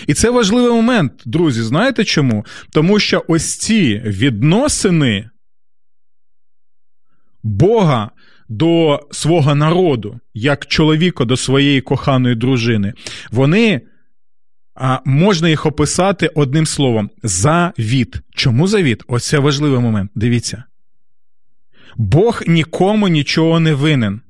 І 0.06 0.14
це 0.14 0.30
важливий 0.30 0.70
момент, 0.70 1.12
друзі. 1.24 1.62
Знаєте 1.62 2.04
чому? 2.04 2.46
Тому 2.72 2.98
що 2.98 3.24
ось 3.28 3.56
ці 3.56 3.98
відносини 3.98 5.30
Бога 7.42 8.10
до 8.52 9.00
свого 9.10 9.54
народу, 9.54 10.20
як 10.34 10.66
чоловіка 10.66 11.24
до 11.24 11.36
своєї 11.36 11.80
коханої 11.80 12.34
дружини, 12.34 12.92
вони 13.30 13.80
а, 14.74 14.98
можна 15.04 15.48
їх 15.48 15.66
описати 15.66 16.26
одним 16.34 16.66
словом: 16.66 17.10
завіт. 17.22 18.16
Чому 18.34 18.66
завіт? 18.66 19.02
Оце 19.08 19.38
важливий 19.38 19.80
момент. 19.80 20.10
Дивіться. 20.14 20.64
Бог 21.96 22.42
нікому 22.46 23.08
нічого 23.08 23.60
не 23.60 23.74
винен. 23.74 24.20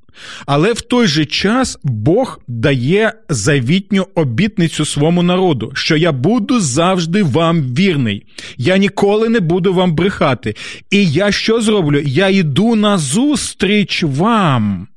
Але 0.47 0.73
в 0.73 0.81
той 0.81 1.07
же 1.07 1.25
час 1.25 1.78
Бог 1.83 2.40
дає 2.49 3.12
завітню 3.28 4.07
обітницю 4.14 4.85
своєму 4.85 5.23
народу, 5.23 5.73
що 5.75 5.97
я 5.97 6.12
буду 6.12 6.61
завжди 6.61 7.23
вам 7.23 7.62
вірний, 7.62 8.26
я 8.57 8.76
ніколи 8.76 9.28
не 9.28 9.40
буду 9.40 9.75
вам 9.75 9.95
брехати. 9.95 10.54
І 10.90 11.11
я 11.11 11.33
що 11.33 11.61
зроблю? 11.61 12.00
Я 12.04 12.28
йду 12.28 12.76
назустріч 12.76 14.02
вам. 14.02 14.88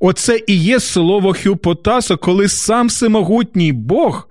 Оце 0.00 0.40
і 0.46 0.56
є 0.56 0.80
слово 0.80 1.34
Хюпотаса, 1.42 2.16
коли 2.16 2.48
сам 2.48 2.88
всемогутній 2.88 3.72
Бог 3.72 4.28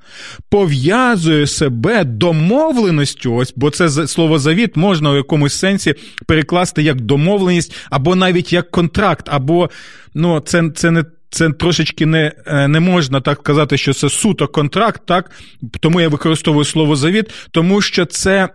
пов'язує 0.49 1.47
себе 1.47 2.03
домовленістю, 2.03 3.35
ось, 3.35 3.53
бо 3.55 3.69
це 3.69 4.07
слово 4.07 4.39
завіт 4.39 4.75
можна 4.75 5.11
у 5.11 5.15
якомусь 5.15 5.53
сенсі 5.53 5.93
перекласти 6.27 6.83
як 6.83 7.01
домовленість, 7.01 7.75
або 7.89 8.15
навіть 8.15 8.53
як 8.53 8.71
контракт, 8.71 9.25
або 9.29 9.69
ну, 10.13 10.39
це 10.39 10.69
це 10.75 10.91
не. 10.91 11.03
Це 11.31 11.49
трошечки 11.49 12.05
не 12.05 12.31
е, 12.45 12.67
не 12.67 12.79
можна 12.79 13.21
так 13.21 13.43
казати, 13.43 13.77
що 13.77 13.93
це 13.93 14.09
суто 14.09 14.47
контракт, 14.47 15.01
так? 15.05 15.31
Тому 15.79 16.01
я 16.01 16.09
використовую 16.09 16.65
слово 16.65 16.95
завіт, 16.95 17.25
тому 17.51 17.81
що 17.81 18.05
це 18.05 18.49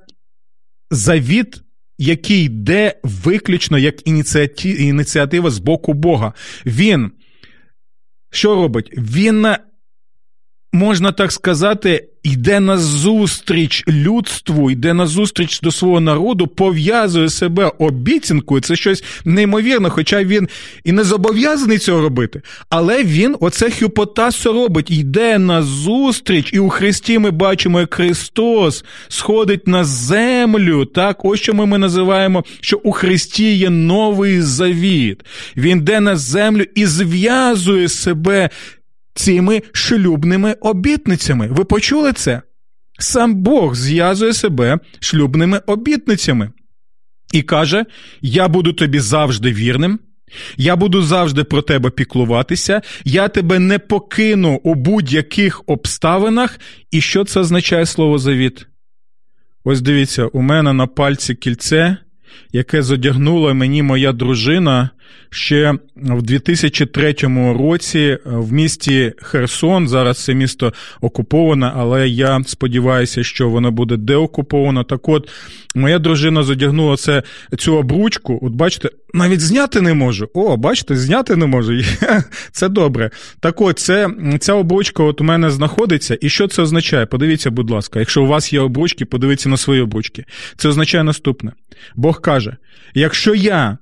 завіт 0.90 1.63
який 1.98 2.44
йде 2.44 2.94
виключно 3.02 3.78
як 3.78 4.08
ініціатива 4.64 5.50
з 5.50 5.58
боку 5.58 5.92
Бога. 5.92 6.32
Він 6.66 7.10
що 8.34 8.54
робить? 8.54 8.92
Він, 8.96 9.46
можна 10.74 11.12
так 11.12 11.32
сказати, 11.32 12.08
йде 12.22 12.60
на 12.60 12.78
зустріч 12.78 13.84
людству, 13.88 14.70
йде 14.70 14.94
на 14.94 15.06
зустріч 15.06 15.60
до 15.60 15.72
свого 15.72 16.00
народу, 16.00 16.46
пов'язує 16.46 17.28
себе 17.28 17.72
обіцянкою. 17.78 18.60
Це 18.60 18.76
щось 18.76 19.04
неймовірне, 19.24 19.90
хоча 19.90 20.24
він 20.24 20.48
і 20.84 20.92
не 20.92 21.04
зобов'язаний 21.04 21.78
цього 21.78 22.00
робити. 22.00 22.42
Але 22.70 23.04
він, 23.04 23.36
оце 23.40 23.70
хюпотасо 23.70 24.52
робить, 24.52 24.90
йде 24.90 25.38
на 25.38 25.62
зустріч, 25.62 26.50
і 26.52 26.58
у 26.58 26.68
Христі 26.68 27.18
ми 27.18 27.30
бачимо, 27.30 27.80
як 27.80 27.94
Христос 27.94 28.84
сходить 29.08 29.68
на 29.68 29.84
землю. 29.84 30.84
Так, 30.84 31.24
ось 31.24 31.40
що 31.40 31.54
ми, 31.54 31.66
ми 31.66 31.78
називаємо, 31.78 32.44
що 32.60 32.80
у 32.82 32.92
Христі 32.92 33.56
є 33.56 33.70
новий 33.70 34.40
завіт. 34.40 35.20
Він 35.56 35.78
йде 35.78 36.00
на 36.00 36.16
землю 36.16 36.64
і 36.74 36.86
зв'язує 36.86 37.88
себе 37.88 38.50
цими 39.14 39.62
шлюбними 39.72 40.52
обітницями. 40.60 41.48
Ви 41.50 41.64
почули 41.64 42.12
це? 42.12 42.42
Сам 42.98 43.34
Бог 43.34 43.74
зв'язує 43.74 44.32
себе 44.32 44.78
шлюбними 45.00 45.60
обітницями 45.66 46.50
і 47.32 47.42
каже: 47.42 47.84
Я 48.22 48.48
буду 48.48 48.72
тобі 48.72 48.98
завжди 48.98 49.52
вірним. 49.52 49.98
Я 50.56 50.76
буду 50.76 51.02
завжди 51.02 51.44
про 51.44 51.62
тебе 51.62 51.90
піклуватися, 51.90 52.82
я 53.04 53.28
тебе 53.28 53.58
не 53.58 53.78
покину 53.78 54.60
у 54.62 54.74
будь-яких 54.74 55.62
обставинах. 55.66 56.60
І 56.90 57.00
що 57.00 57.24
це 57.24 57.40
означає 57.40 57.86
слово 57.86 58.18
завіт? 58.18 58.66
Ось 59.64 59.80
дивіться, 59.80 60.26
у 60.26 60.42
мене 60.42 60.72
на 60.72 60.86
пальці 60.86 61.34
кільце, 61.34 61.96
яке 62.52 62.82
задягнула 62.82 63.54
мені 63.54 63.82
моя 63.82 64.12
дружина 64.12 64.90
ще 65.34 65.74
в 65.96 66.22
2003 66.22 67.14
році 67.58 67.98
е, 67.98 68.18
в 68.24 68.52
місті 68.52 69.12
Херсон. 69.22 69.88
Зараз 69.88 70.24
це 70.24 70.34
місто 70.34 70.72
окуповане, 71.00 71.72
але 71.76 72.08
я 72.08 72.42
сподіваюся, 72.46 73.24
що 73.24 73.48
воно 73.48 73.70
буде 73.70 73.96
деокуповано. 73.96 74.84
Так 74.84 75.08
от, 75.08 75.30
моя 75.74 75.98
дружина 75.98 76.42
задягнула 76.42 76.96
це, 76.96 77.22
цю 77.58 77.76
обручку. 77.76 78.38
От 78.42 78.52
бачите, 78.52 78.90
навіть 79.14 79.40
зняти 79.40 79.80
не 79.80 79.94
можу. 79.94 80.28
О, 80.34 80.56
бачите, 80.56 80.96
зняти 80.96 81.36
не 81.36 81.46
можу. 81.46 81.72
Це 82.52 82.68
добре. 82.68 83.10
Так 83.40 83.60
от, 83.60 83.78
це, 83.78 84.08
ця 84.40 84.52
обручка 84.52 85.02
от 85.02 85.20
у 85.20 85.24
мене 85.24 85.50
знаходиться. 85.50 86.18
І 86.20 86.28
що 86.28 86.48
це 86.48 86.62
означає? 86.62 87.06
Подивіться, 87.06 87.50
будь 87.50 87.70
ласка, 87.70 87.98
якщо 87.98 88.22
у 88.22 88.26
вас 88.26 88.52
є 88.52 88.60
обручки, 88.60 89.04
подивіться 89.04 89.48
на 89.48 89.56
свої 89.56 89.80
обручки. 89.80 90.24
Це 90.56 90.68
означає 90.68 91.04
наступне. 91.04 91.52
Бог 91.96 92.20
каже: 92.20 92.56
якщо 92.94 93.34
я 93.34 93.78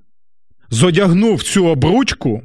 зодягнув 0.73 1.43
цю 1.43 1.67
обручку, 1.67 2.43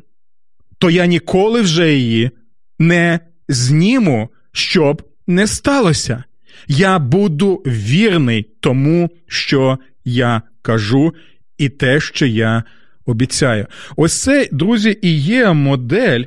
то 0.78 0.90
я 0.90 1.06
ніколи 1.06 1.62
вже 1.62 1.94
її 1.94 2.32
не 2.80 3.20
зніму, 3.50 4.30
щоб 4.52 5.02
не 5.28 5.48
сталося. 5.48 6.24
Я 6.68 7.00
буду 7.00 7.56
вірний 7.66 8.44
тому, 8.60 9.10
що 9.28 9.78
я 10.06 10.42
кажу, 10.62 11.14
і 11.58 11.70
те, 11.70 12.00
що 12.00 12.26
я 12.26 12.64
обіцяю. 13.06 13.68
Ось 13.96 14.22
це, 14.22 14.50
друзі, 14.52 15.00
і 15.02 15.18
є 15.20 15.54
модель. 15.54 16.24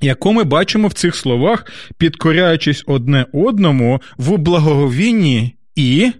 Яку 0.00 0.32
ми 0.32 0.44
бачимо 0.44 0.88
в 0.88 0.92
цих 0.92 1.14
словах, 1.14 1.66
підкоряючись 1.98 2.84
одне 2.86 3.26
одному 3.32 4.02
в 4.16 4.36
благоговінні 4.36 5.54
і 5.76 6.12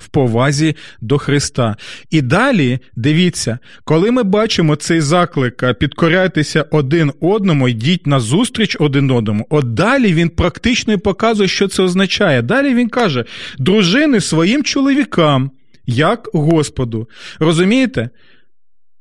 в 0.00 0.08
повазі 0.08 0.76
до 1.00 1.18
Христа. 1.18 1.76
І 2.10 2.22
далі 2.22 2.78
дивіться, 2.96 3.58
коли 3.84 4.10
ми 4.10 4.22
бачимо 4.22 4.76
цей 4.76 5.00
заклик 5.00 5.64
підкоряйтеся 5.78 6.64
один 6.70 7.12
одному, 7.20 7.68
йдіть 7.68 8.06
на 8.06 8.20
зустріч 8.20 8.76
один 8.80 9.10
одному, 9.10 9.46
от 9.50 9.74
далі 9.74 10.12
він 10.12 10.28
практично 10.28 10.92
і 10.92 10.96
показує, 10.96 11.48
що 11.48 11.68
це 11.68 11.82
означає. 11.82 12.42
Далі 12.42 12.74
він 12.74 12.88
каже: 12.88 13.24
дружини 13.58 14.20
своїм 14.20 14.62
чоловікам, 14.62 15.50
як 15.86 16.28
Господу. 16.32 17.08
Розумієте? 17.38 18.10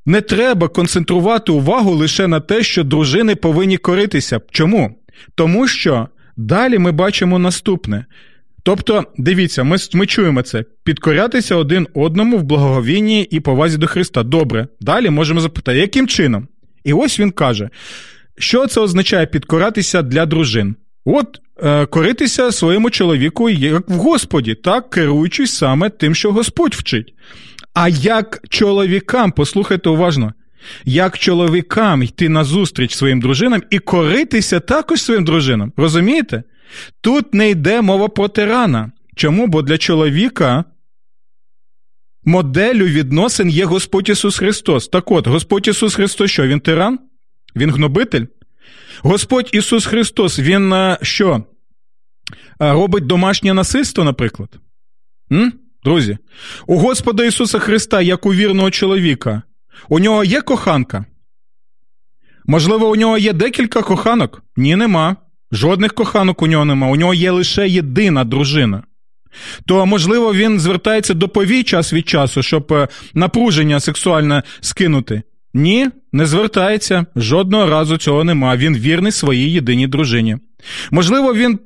Не 0.05 0.21
треба 0.21 0.67
концентрувати 0.67 1.51
увагу 1.51 1.91
лише 1.91 2.27
на 2.27 2.39
те, 2.39 2.63
що 2.63 2.83
дружини 2.83 3.35
повинні 3.35 3.77
коритися. 3.77 4.41
Чому? 4.51 4.95
Тому 5.35 5.67
що 5.67 6.07
далі 6.37 6.77
ми 6.77 6.91
бачимо 6.91 7.39
наступне. 7.39 8.05
Тобто, 8.63 9.03
дивіться, 9.17 9.63
ми 9.63 9.77
ми 9.93 10.05
чуємо 10.05 10.41
це: 10.41 10.63
підкорятися 10.83 11.55
один 11.55 11.87
одному 11.93 12.37
в 12.37 12.43
благоговінні 12.43 13.23
і 13.23 13.39
повазі 13.39 13.77
до 13.77 13.87
Христа. 13.87 14.23
Добре, 14.23 14.67
далі 14.81 15.09
можемо 15.09 15.39
запитати, 15.39 15.77
яким 15.77 16.07
чином? 16.07 16.47
І 16.83 16.93
ось 16.93 17.19
він 17.19 17.31
каже, 17.31 17.69
що 18.37 18.67
це 18.67 18.81
означає 18.81 19.25
підкоратися 19.25 20.01
для 20.01 20.25
дружин? 20.25 20.75
От 21.05 21.39
е, 21.63 21.85
коритися 21.85 22.51
своєму 22.51 22.89
чоловіку 22.89 23.49
як 23.49 23.89
в 23.89 23.93
Господі, 23.93 24.55
так 24.55 24.89
керуючись 24.89 25.53
саме 25.53 25.89
тим, 25.89 26.15
що 26.15 26.31
Господь 26.31 26.73
вчить. 26.73 27.13
А 27.73 27.89
як 27.89 28.41
чоловікам, 28.49 29.31
послухайте 29.31 29.89
уважно, 29.89 30.33
як 30.85 31.17
чоловікам 31.17 32.03
йти 32.03 32.29
на 32.29 32.43
зустріч 32.43 32.95
своїм 32.95 33.21
дружинам 33.21 33.63
і 33.69 33.79
коритися 33.79 34.59
також 34.59 35.01
своїм 35.01 35.25
дружинам. 35.25 35.73
Розумієте? 35.77 36.43
Тут 37.01 37.33
не 37.33 37.49
йде 37.49 37.81
мова 37.81 38.07
про 38.07 38.27
тирана. 38.27 38.91
Чому? 39.15 39.47
Бо 39.47 39.61
для 39.61 39.77
чоловіка 39.77 40.65
моделлю 42.23 42.85
відносин 42.85 43.49
є 43.49 43.65
Господь 43.65 44.09
Ісус 44.09 44.37
Христос. 44.37 44.87
Так 44.87 45.11
от, 45.11 45.27
Господь 45.27 45.67
Ісус 45.67 45.95
Христос, 45.95 46.31
що? 46.31 46.47
Він 46.47 46.59
тиран? 46.59 46.99
Він 47.55 47.71
гнобитель? 47.71 48.25
Господь 49.01 49.49
Ісус 49.51 49.85
Христос, 49.85 50.39
Він 50.39 50.73
е, 50.73 50.97
що? 51.01 51.43
Е, 52.61 52.73
робить 52.73 53.05
домашнє 53.05 53.53
насильство, 53.53 54.03
наприклад? 54.03 54.49
М? 55.31 55.53
Друзі, 55.83 56.17
у 56.67 56.77
Господа 56.77 57.25
Ісуса 57.25 57.59
Христа, 57.59 58.01
як 58.01 58.25
у 58.25 58.33
вірного 58.33 58.71
чоловіка, 58.71 59.41
у 59.89 59.99
нього 59.99 60.23
є 60.23 60.41
коханка? 60.41 61.05
Можливо, 62.45 62.89
у 62.89 62.95
нього 62.95 63.17
є 63.17 63.33
декілька 63.33 63.81
коханок? 63.81 64.43
Ні, 64.55 64.75
нема. 64.75 65.15
Жодних 65.51 65.93
коханок 65.93 66.41
у 66.41 66.47
нього 66.47 66.65
нема. 66.65 66.87
У 66.87 66.95
нього 66.95 67.13
є 67.13 67.31
лише 67.31 67.67
єдина 67.67 68.23
дружина. 68.23 68.83
То, 69.65 69.85
можливо, 69.85 70.33
він 70.33 70.59
звертається 70.59 71.13
до 71.13 71.29
повій 71.29 71.63
час 71.63 71.93
від 71.93 72.09
часу, 72.09 72.41
щоб 72.41 72.73
е, 72.73 72.87
напруження 73.13 73.79
сексуальне 73.79 74.43
скинути. 74.61 75.21
Ні, 75.53 75.87
не 76.11 76.25
звертається. 76.25 77.05
Жодного 77.15 77.65
разу 77.65 77.97
цього 77.97 78.23
нема. 78.23 78.55
Він 78.55 78.77
вірний 78.77 79.11
своїй 79.11 79.51
єдиній 79.51 79.87
дружині. 79.87 80.37
Можливо, 80.91 81.33
він 81.33 81.59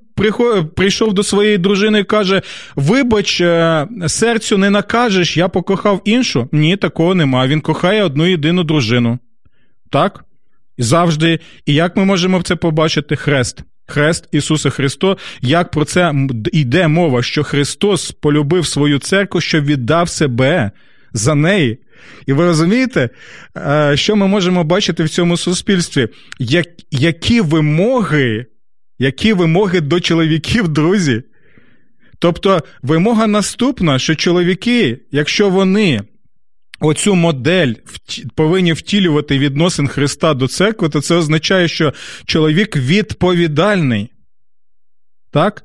прийшов 0.76 1.14
до 1.14 1.24
своєї 1.24 1.58
дружини 1.58 2.00
і 2.00 2.04
каже: 2.04 2.42
Вибач, 2.76 3.42
е, 3.42 3.88
серцю 4.08 4.58
не 4.58 4.70
накажеш, 4.70 5.38
я 5.38 5.48
покохав 5.48 6.02
іншу. 6.06 6.50
Ні, 6.52 6.78
такого 6.78 7.16
нема. 7.16 7.48
Він 7.48 7.62
кохає 7.62 8.04
одну 8.04 8.28
єдину 8.28 8.64
дружину. 8.64 9.20
Так? 9.90 10.26
Завжди. 10.78 11.40
І 11.66 11.74
як 11.74 11.98
ми 11.98 12.06
можемо 12.06 12.42
це 12.42 12.56
побачити? 12.56 13.16
Хрест. 13.16 13.64
Хрест 13.86 14.28
Ісуса 14.32 14.70
Христо, 14.70 15.18
як 15.42 15.72
про 15.72 15.86
це 15.86 16.14
йде 16.52 16.88
мова, 16.88 17.24
що 17.24 17.44
Христос 17.44 18.12
полюбив 18.12 18.66
свою 18.66 19.00
церкву, 19.00 19.42
що 19.42 19.62
віддав 19.62 20.10
себе 20.10 20.72
за 21.14 21.36
неї. 21.36 21.78
І 22.26 22.34
ви 22.34 22.46
розумієте, 22.46 23.10
е, 23.58 23.92
що 23.98 24.16
ми 24.16 24.28
можемо 24.28 24.64
бачити 24.64 25.04
в 25.04 25.10
цьому 25.10 25.38
суспільстві? 25.38 26.08
Які 26.92 27.42
вимоги 27.42 28.46
які 29.00 29.34
вимоги 29.34 29.82
до 29.82 30.00
чоловіків, 30.00 30.68
друзі? 30.68 31.24
Тобто 32.20 32.64
вимога 32.82 33.28
наступна, 33.28 34.00
що 34.00 34.16
чоловіки, 34.16 35.00
якщо 35.12 35.50
вони 35.50 36.02
оцю 36.84 37.16
модель 37.16 37.74
повинні 38.36 38.74
втілювати 38.74 39.40
відносин 39.40 39.88
Христа 39.88 40.34
до 40.34 40.48
церкви, 40.48 40.90
то 40.90 41.02
це 41.02 41.16
означає, 41.16 41.68
що 41.68 41.94
чоловік 42.26 42.76
відповідальний. 42.76 44.10
Так? 45.32 45.64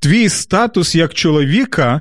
Твій 0.00 0.28
статус 0.28 0.94
як 0.94 1.14
чоловіка 1.14 2.00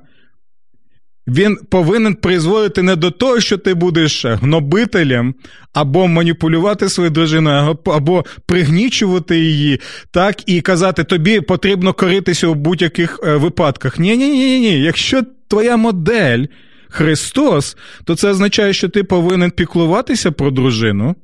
він 1.28 1.58
повинен 1.70 2.16
призводити 2.16 2.82
не 2.82 2.96
до 2.96 3.12
того, 3.12 3.40
що 3.40 3.58
ти 3.58 3.74
будеш 3.74 4.26
гнобителем, 4.26 5.36
або 5.74 6.08
маніпулювати 6.08 6.90
своєю 6.90 7.12
дружиною, 7.12 7.80
або 7.86 8.26
пригнічувати 8.46 9.40
її, 9.40 9.80
так, 10.12 10.50
і 10.50 10.62
казати, 10.62 11.04
тобі 11.04 11.42
потрібно 11.42 11.94
коритися 11.94 12.48
у 12.48 12.56
будь-яких 12.56 13.20
е, 13.24 13.36
випадках. 13.36 14.00
Ні, 14.00 14.18
ні, 14.18 14.30
ні. 14.60 14.82
Якщо 14.82 15.22
твоя 15.48 15.78
модель 15.78 16.46
Христос, 16.94 17.78
то 18.04 18.16
це 18.16 18.30
означає, 18.30 18.74
що 18.74 18.90
ти 18.90 19.04
повинен 19.04 19.52
піклуватися 19.52 20.32
про 20.32 20.52
дружину. 20.52 21.16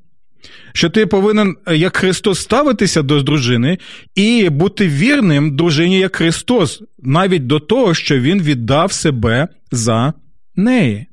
Що 0.73 0.89
ти 0.89 1.05
повинен, 1.05 1.55
е, 1.67 1.77
як 1.77 1.97
Христос, 1.97 2.39
ставитися 2.39 3.01
до 3.01 3.21
дружини 3.21 3.77
і 4.15 4.49
бути 4.49 4.87
вірним 4.87 5.55
дружині 5.55 5.99
як 5.99 6.15
Христос, 6.15 6.81
навіть 6.99 7.47
до 7.47 7.59
того, 7.59 7.93
що 7.93 8.19
Він 8.19 8.41
віддав 8.41 8.91
себе 8.91 9.47
за 9.71 10.13
неї. 10.55 11.05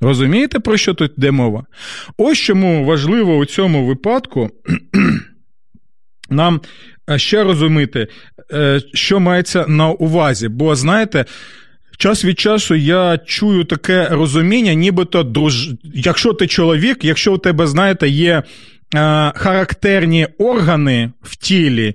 Розумієте, 0.00 0.60
про 0.60 0.76
що 0.76 0.94
тут 0.94 1.12
йде 1.18 1.30
мова? 1.30 1.64
Ось 2.16 2.38
чому 2.38 2.84
важливо 2.84 3.36
у 3.36 3.44
цьому 3.44 3.86
випадку 3.86 4.50
нам 6.30 6.60
е, 7.10 7.18
ще 7.18 7.44
розуміти, 7.44 8.08
е, 8.52 8.80
що 8.94 9.20
мається 9.20 9.64
на 9.68 9.88
увазі. 9.88 10.48
Бо, 10.48 10.76
знаєте, 10.76 11.24
час 11.96 12.24
від 12.24 12.40
часу 12.40 12.74
я 12.74 13.18
чую 13.18 13.64
таке 13.64 14.08
розуміння, 14.08 14.74
нібито 14.74 15.22
друж... 15.22 15.68
якщо 15.94 16.32
ти 16.32 16.46
чоловік, 16.46 17.04
якщо 17.04 17.34
у 17.34 17.38
тебе, 17.38 17.66
знаєте, 17.66 18.08
є 18.08 18.32
е, 18.32 18.42
характерні 19.36 20.26
органи 20.38 21.10
в 21.22 21.36
тілі, 21.36 21.94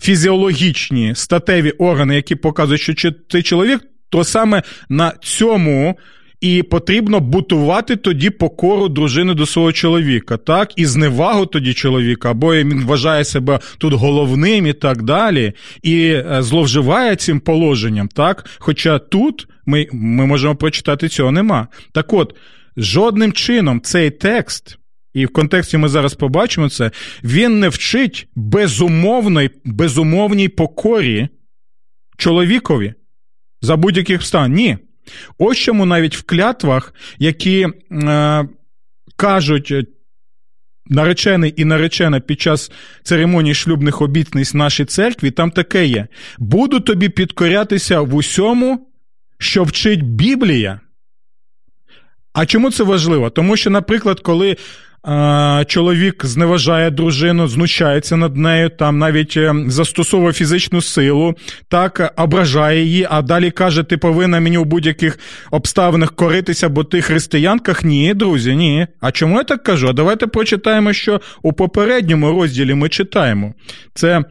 фізіологічні 0.00 1.14
статеві 1.14 1.70
органи, 1.70 2.16
які 2.16 2.34
показують, 2.34 2.98
що 2.98 3.12
ти 3.12 3.42
чоловік, 3.42 3.80
то 4.10 4.24
саме 4.24 4.62
на 4.88 5.12
цьому. 5.22 5.98
І 6.40 6.62
потрібно 6.62 7.20
бутувати 7.20 7.96
тоді 7.96 8.30
покору 8.30 8.88
дружини 8.88 9.34
до 9.34 9.46
свого 9.46 9.72
чоловіка, 9.72 10.36
так, 10.36 10.72
і 10.76 10.86
зневагу 10.86 11.46
тоді 11.46 11.74
чоловіка, 11.74 12.30
або 12.30 12.54
він 12.54 12.84
вважає 12.84 13.24
себе 13.24 13.60
тут 13.78 13.94
головним 13.94 14.66
і 14.66 14.72
так 14.72 15.02
далі, 15.02 15.52
і 15.82 16.06
е, 16.06 16.36
зловживає 16.40 17.16
цим 17.16 17.40
положенням, 17.40 18.08
так. 18.08 18.46
Хоча 18.58 18.98
тут 18.98 19.48
ми, 19.66 19.86
ми 19.92 20.26
можемо 20.26 20.56
прочитати 20.56 21.08
цього 21.08 21.32
нема. 21.32 21.68
Так 21.92 22.12
от, 22.12 22.34
жодним 22.76 23.32
чином 23.32 23.80
цей 23.80 24.10
текст. 24.10 24.78
І 25.14 25.26
в 25.26 25.32
контексті 25.32 25.76
ми 25.76 25.88
зараз 25.88 26.14
побачимо 26.14 26.68
це, 26.68 26.90
він 27.24 27.60
не 27.60 27.68
вчить 27.68 28.28
безумовної, 28.34 29.50
безумовній 29.64 30.48
покорі 30.48 31.28
чоловікові 32.16 32.94
за 33.62 33.76
будь-яких 33.76 34.16
обставин. 34.16 34.52
Ні. 34.52 34.78
Ось 35.38 35.58
чому 35.58 35.86
навіть 35.86 36.16
в 36.16 36.22
клятвах, 36.22 36.94
які 37.18 37.66
е, 37.92 38.48
кажуть 39.16 39.70
е, 39.70 39.84
наречений 40.86 41.54
і 41.56 41.64
наречена 41.64 42.20
під 42.20 42.40
час 42.40 42.72
церемонії 43.02 43.54
шлюбних 43.54 44.02
обітниць 44.02 44.54
нашій 44.54 44.84
церкві, 44.84 45.30
там 45.30 45.50
таке 45.50 45.86
є: 45.86 46.06
буду 46.38 46.80
тобі 46.80 47.08
підкорятися 47.08 48.00
в 48.00 48.14
усьому, 48.14 48.88
що 49.38 49.62
вчить 49.64 50.02
Біблія. 50.02 50.80
А 52.32 52.46
чому 52.46 52.70
це 52.70 52.84
важливо? 52.84 53.30
Тому 53.30 53.56
що, 53.56 53.70
наприклад, 53.70 54.20
коли 54.20 54.56
чоловік 55.66 56.26
зневажає 56.26 56.90
дружину, 56.90 57.48
знущається 57.48 58.16
над 58.16 58.36
нею, 58.36 58.68
там 58.68 58.98
навіть 58.98 59.36
е, 59.36 59.54
застосовує 59.66 60.32
фізичну 60.32 60.80
силу, 60.82 61.34
так 61.68 62.12
ображає 62.16 62.84
її, 62.84 63.06
а 63.10 63.22
далі 63.22 63.50
каже: 63.50 63.82
ти 63.82 63.96
повинна 63.96 64.40
мені 64.40 64.58
у 64.58 64.64
будь-яких 64.64 65.18
обставинах 65.50 66.12
коритися, 66.12 66.68
бо 66.68 66.84
ти 66.84 67.02
християнках. 67.02 67.84
Ні, 67.84 68.14
друзі, 68.14 68.56
ні. 68.56 68.86
А 69.00 69.10
чому 69.10 69.36
я 69.36 69.44
так 69.44 69.62
кажу? 69.62 69.88
А 69.88 69.92
давайте 69.92 70.26
прочитаємо, 70.26 70.92
що 70.92 71.20
у 71.42 71.52
попередньому 71.52 72.30
розділі 72.30 72.74
ми 72.74 72.88
читаємо. 72.88 73.54
Це 73.94 74.24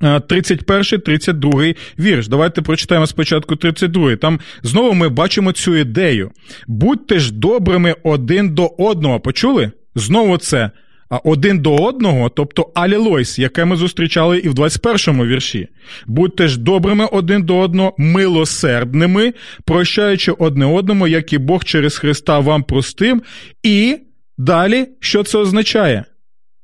31, 0.00 1.00
32 1.00 1.74
вірш. 1.98 2.28
Давайте 2.28 2.62
прочитаємо 2.62 3.06
спочатку 3.06 3.56
32. 3.56 4.16
Там 4.16 4.40
знову 4.62 4.94
ми 4.94 5.08
бачимо 5.08 5.52
цю 5.52 5.76
ідею. 5.76 6.30
Будьте 6.66 7.18
ж 7.18 7.34
добрими 7.34 7.94
один 8.02 8.54
до 8.54 8.66
одного. 8.78 9.20
Почули? 9.20 9.70
Знову 9.94 10.38
це 10.38 10.70
а 11.08 11.16
один 11.24 11.58
до 11.58 11.74
одного, 11.74 12.28
тобто 12.28 12.70
алілойс, 12.74 13.38
яке 13.38 13.64
ми 13.64 13.76
зустрічали 13.76 14.38
і 14.38 14.48
в 14.48 14.54
21-му 14.54 15.26
вірші. 15.26 15.68
Будьте 16.06 16.48
ж 16.48 16.60
добрими 16.60 17.04
один 17.04 17.42
до 17.42 17.58
одного, 17.58 17.94
милосердними, 17.98 19.34
прощаючи 19.64 20.32
одне 20.32 20.66
одному, 20.66 21.08
як 21.08 21.32
і 21.32 21.38
Бог 21.38 21.64
через 21.64 21.98
Христа 21.98 22.38
вам 22.38 22.62
простим. 22.62 23.22
І 23.62 23.98
далі, 24.38 24.86
що 25.00 25.22
це 25.22 25.38
означає? 25.38 26.04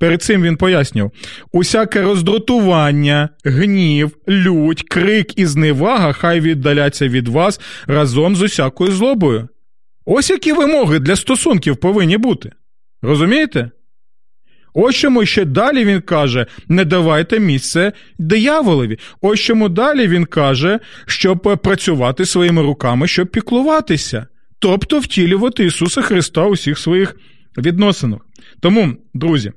Перед 0.03 0.23
цим 0.23 0.43
він 0.43 0.57
пояснював: 0.57 1.13
усяке 1.53 2.03
роздратування, 2.03 3.29
гнів, 3.45 4.17
лють, 4.29 4.83
крик 4.83 5.39
і 5.39 5.47
зневага 5.47 6.13
хай 6.13 6.41
віддаляться 6.41 7.09
від 7.09 7.29
вас 7.29 7.61
разом 7.87 8.37
з 8.37 8.43
усякою 8.43 8.93
злобою. 8.93 9.49
Ось 10.05 10.31
які 10.31 10.53
вимоги 10.53 10.99
для 10.99 11.17
стосунків 11.17 11.77
повинні 11.77 12.17
бути. 12.17 12.53
Розумієте? 13.03 13.71
Ось 14.75 14.97
чому 14.97 15.27
ще 15.27 15.45
далі 15.45 15.85
він 15.85 16.01
каже: 16.01 16.47
не 16.69 16.85
давайте 16.85 17.39
місце 17.39 17.93
дияволові. 18.19 18.99
Ось 19.21 19.41
чому 19.41 19.69
далі 19.69 20.09
він 20.09 20.25
каже, 20.25 20.79
щоб 21.07 21.59
працювати 21.63 22.27
своїми 22.27 22.63
руками, 22.63 23.09
щоб 23.09 23.29
піклуватися, 23.29 24.27
тобто 24.59 24.99
втілювати 24.99 25.65
Ісуса 25.65 26.03
Христа 26.03 26.45
у 26.45 26.53
всіх 26.53 26.79
своїх 26.79 27.17
відносинах. 27.59 28.21
Тому, 28.61 28.97
друзі. 29.15 29.53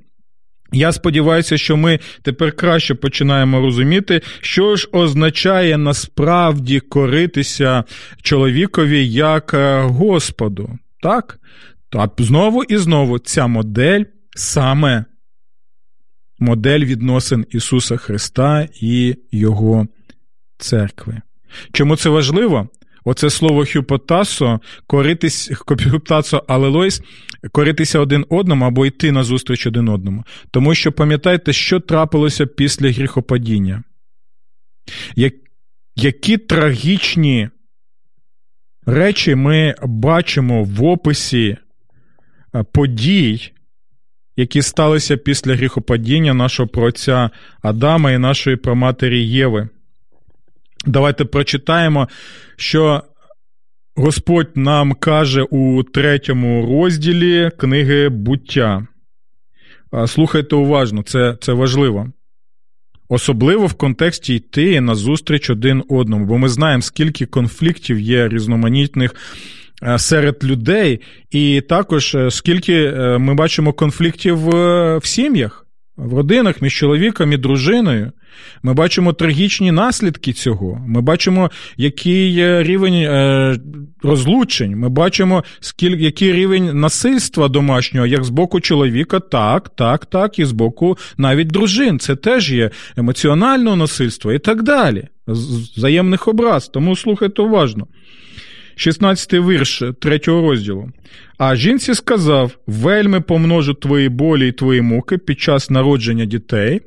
Я 0.72 0.92
сподіваюся, 0.92 1.58
що 1.58 1.76
ми 1.76 1.98
тепер 2.22 2.52
краще 2.52 2.94
починаємо 2.94 3.60
розуміти, 3.60 4.20
що 4.40 4.76
ж 4.76 4.88
означає 4.92 5.78
насправді 5.78 6.80
коритися 6.80 7.84
чоловікові 8.22 9.08
як 9.08 9.54
е, 9.54 9.80
Господу. 9.80 10.78
Так? 11.02 11.38
А 11.92 12.08
знову 12.18 12.64
і 12.64 12.76
знову 12.76 13.18
ця 13.18 13.46
модель 13.46 14.04
саме 14.36 15.04
модель 16.38 16.80
відносин 16.80 17.46
Ісуса 17.50 17.96
Христа 17.96 18.68
і 18.80 19.16
Його 19.32 19.86
церкви. 20.58 21.20
Чому 21.72 21.96
це 21.96 22.08
важливо? 22.08 22.68
Оце 23.08 23.30
слово 23.30 23.64
хюпотасо, 23.64 24.60
коритись, 24.86 25.50
хюптасо 25.54 26.44
алелойс, 26.48 27.02
коритися 27.52 27.98
один 28.00 28.26
одному 28.28 28.64
або 28.64 28.86
йти 28.86 29.12
назустріч 29.12 29.66
один 29.66 29.88
одному. 29.88 30.24
Тому 30.50 30.74
що 30.74 30.92
пам'ятайте, 30.92 31.52
що 31.52 31.80
трапилося 31.80 32.46
після 32.46 32.90
гріхопадіння. 32.90 33.82
Які 35.96 36.36
трагічні 36.36 37.48
речі 38.86 39.34
ми 39.34 39.74
бачимо 39.82 40.64
в 40.64 40.84
описі 40.84 41.56
подій, 42.72 43.52
які 44.36 44.62
сталися 44.62 45.16
після 45.16 45.54
гріхопадіння 45.54 46.34
нашого 46.34 46.68
проотця 46.68 47.30
Адама 47.62 48.12
і 48.12 48.18
нашої 48.18 48.56
проматері 48.56 49.26
Єви. 49.26 49.68
Давайте 50.86 51.24
прочитаємо, 51.24 52.08
що 52.56 53.02
Господь 53.96 54.50
нам 54.54 54.92
каже 54.92 55.42
у 55.42 55.82
третьому 55.82 56.66
розділі 56.66 57.50
книги 57.58 58.08
буття. 58.08 58.86
Слухайте 60.06 60.56
уважно, 60.56 61.02
це, 61.02 61.36
це 61.40 61.52
важливо. 61.52 62.12
Особливо 63.08 63.66
в 63.66 63.74
контексті 63.74 64.34
йти 64.34 64.80
назустріч 64.80 65.50
один 65.50 65.82
одному, 65.88 66.26
бо 66.26 66.38
ми 66.38 66.48
знаємо, 66.48 66.82
скільки 66.82 67.26
конфліктів 67.26 68.00
є 68.00 68.28
різноманітних 68.28 69.14
е, 69.82 69.98
серед 69.98 70.44
людей, 70.44 71.00
і 71.30 71.60
також 71.60 72.14
е, 72.14 72.30
скільки 72.30 72.74
е, 72.74 73.18
ми 73.18 73.34
бачимо 73.34 73.72
конфліктів 73.72 74.36
в 74.38 75.00
сім'ях 75.04 75.66
в 75.96 76.14
родинах 76.14 76.62
між 76.62 76.74
чоловіком 76.74 77.32
і 77.32 77.36
дружиною. 77.36 78.12
Ми 78.62 78.74
бачимо 78.74 79.12
трагічні 79.12 79.72
наслідки 79.72 80.32
цього. 80.32 80.84
Ми 80.86 81.00
бачимо, 81.00 81.50
який 81.76 82.62
рівень 82.62 82.94
е, 82.94 83.56
розлучень. 84.02 84.76
Ми 84.76 84.88
бачимо, 84.88 85.44
скільки, 85.60 86.02
який 86.02 86.32
рівень 86.32 86.80
насильства 86.80 87.48
домашнього, 87.48 88.06
як 88.06 88.24
з 88.24 88.30
боку 88.30 88.60
чоловіка, 88.60 89.20
так, 89.20 89.68
так, 89.68 90.06
так, 90.06 90.38
і 90.38 90.44
з 90.44 90.52
боку 90.52 90.98
навіть 91.18 91.48
дружин. 91.48 91.98
Це 91.98 92.16
теж 92.16 92.52
є 92.52 92.70
емоціональне 92.96 93.76
насильство 93.76 94.32
і 94.32 94.38
так 94.38 94.62
далі. 94.62 95.08
Взаємних 95.76 96.28
образ. 96.28 96.68
Тому 96.68 96.96
слухайте 96.96 97.42
уважно. 97.42 97.86
16-й 98.76 99.40
вірш 99.40 99.82
3 100.00 100.20
розділу. 100.26 100.90
А 101.38 101.56
жінці 101.56 101.94
сказав: 101.94 102.52
Вельми 102.66 103.20
помножу 103.20 103.74
твої 103.74 104.08
болі 104.08 104.48
і 104.48 104.52
твої 104.52 104.82
муки 104.82 105.18
під 105.18 105.40
час 105.40 105.70
народження 105.70 106.24
дітей, 106.24 106.80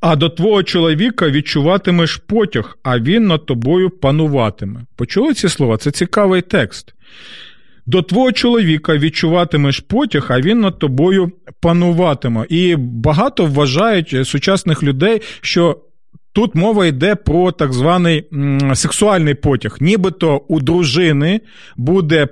а 0.00 0.16
до 0.16 0.28
твого 0.28 0.62
чоловіка 0.62 1.30
відчуватимеш 1.30 2.16
потяг, 2.16 2.78
а 2.82 2.98
він 2.98 3.26
над 3.26 3.46
тобою 3.46 3.90
пануватиме. 3.90 4.80
Почули 4.96 5.34
ці 5.34 5.48
слова? 5.48 5.76
Це 5.76 5.90
цікавий 5.90 6.42
текст. 6.42 6.94
До 7.86 8.02
твого 8.02 8.32
чоловіка 8.32 8.96
відчуватимеш 8.96 9.80
потяг, 9.80 10.26
а 10.28 10.40
він 10.40 10.60
над 10.60 10.78
тобою 10.78 11.32
пануватиме. 11.60 12.46
І 12.48 12.76
багато 12.76 13.46
вважають 13.46 14.28
сучасних 14.28 14.82
людей, 14.82 15.20
що 15.40 15.80
Тут 16.32 16.54
мова 16.54 16.86
йде 16.86 17.14
про 17.14 17.52
так 17.52 17.72
званий 17.72 18.24
сексуальний 18.74 19.34
потяг. 19.34 19.76
Нібито 19.80 20.36
у 20.48 20.60
дружини 20.60 21.40
буде 21.76 22.28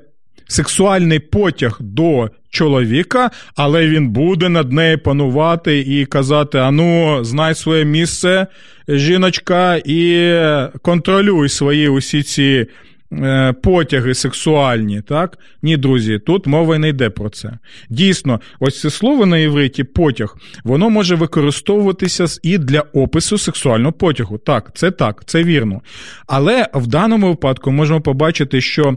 сексуальний 0.49 1.19
потяг 1.19 1.77
до 1.81 2.31
чоловіка, 2.57 3.31
але 3.57 3.89
він 3.89 4.09
буде 4.09 4.49
над 4.49 4.73
нею 4.73 4.99
панувати 4.99 5.79
і 5.79 6.07
казати: 6.07 6.59
ану, 6.59 7.25
знай 7.25 7.55
своє 7.55 7.85
місце, 7.85 8.47
жіночка, 8.89 9.77
і 9.85 10.33
контролюй 10.83 11.49
свої 11.49 11.89
усі 11.89 12.23
ці 12.23 12.67
Е, 13.13 13.53
потяги 13.63 14.15
сексуальні, 14.15 15.03
так? 15.03 15.39
Ні, 15.63 15.77
друзі, 15.77 16.19
тут 16.19 16.47
мова 16.47 16.79
не 16.79 16.89
йде 16.89 17.11
про 17.11 17.31
це. 17.31 17.59
Дійсно, 17.89 18.41
ось 18.61 18.81
це 18.81 18.91
слово 18.91 19.27
на 19.27 19.39
євриті 19.39 19.85
потяг, 19.85 20.37
воно 20.65 20.91
може 20.91 21.15
використовуватися 21.15 22.27
і 22.43 22.59
для 22.59 22.81
опису 22.81 23.39
сексуального 23.39 23.93
потягу. 23.93 24.39
Так, 24.39 24.71
це 24.75 24.91
так, 24.91 25.23
це 25.27 25.43
вірно. 25.43 25.81
Але 26.27 26.67
в 26.75 26.87
даному 26.87 27.29
випадку 27.29 27.73
можемо 27.73 28.01
побачити, 28.01 28.61
що. 28.61 28.97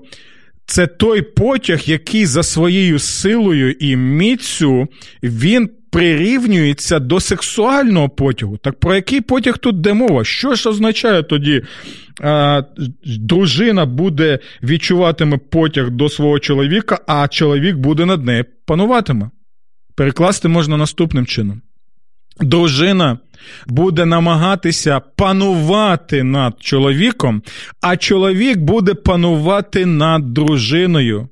Це 0.69 0.87
той 0.87 1.21
потяг, 1.21 1.81
який 1.85 2.25
за 2.25 2.43
своєю 2.43 2.99
силою 2.99 3.71
і 3.71 3.95
міцю 3.95 4.87
він 5.23 5.69
прирівнюється 5.91 6.99
до 6.99 7.19
сексуального 7.19 8.09
потягу. 8.09 8.57
Так 8.57 8.79
про 8.79 8.95
який 8.95 9.21
потяг 9.21 9.57
тут 9.57 9.81
де 9.81 9.93
мова? 9.93 10.23
Що 10.23 10.55
ж 10.55 10.69
означає 10.69 11.23
тоді? 11.23 11.61
А, 12.21 12.63
Дружина 13.05 13.85
буде 13.85 14.39
відчуватиме 14.63 15.37
потяг 15.37 15.89
до 15.89 16.09
свого 16.09 16.39
чоловіка, 16.39 16.99
а 17.07 17.27
чоловік 17.27 17.77
буде 17.77 18.05
над 18.05 18.25
нею 18.25 18.45
пануватиме. 18.65 19.29
Перекласти 19.95 20.47
можна 20.47 20.77
наступним 20.77 21.25
чином. 21.25 21.61
Дружина 22.41 23.17
буде 23.67 24.05
намагатися 24.05 25.01
панувати 25.15 26.23
над 26.23 26.53
чоловіком, 26.59 27.41
а 27.81 27.97
чоловік 27.97 28.57
буде 28.57 28.93
панувати 28.93 29.85
над 29.85 30.33
дружиною. 30.33 31.27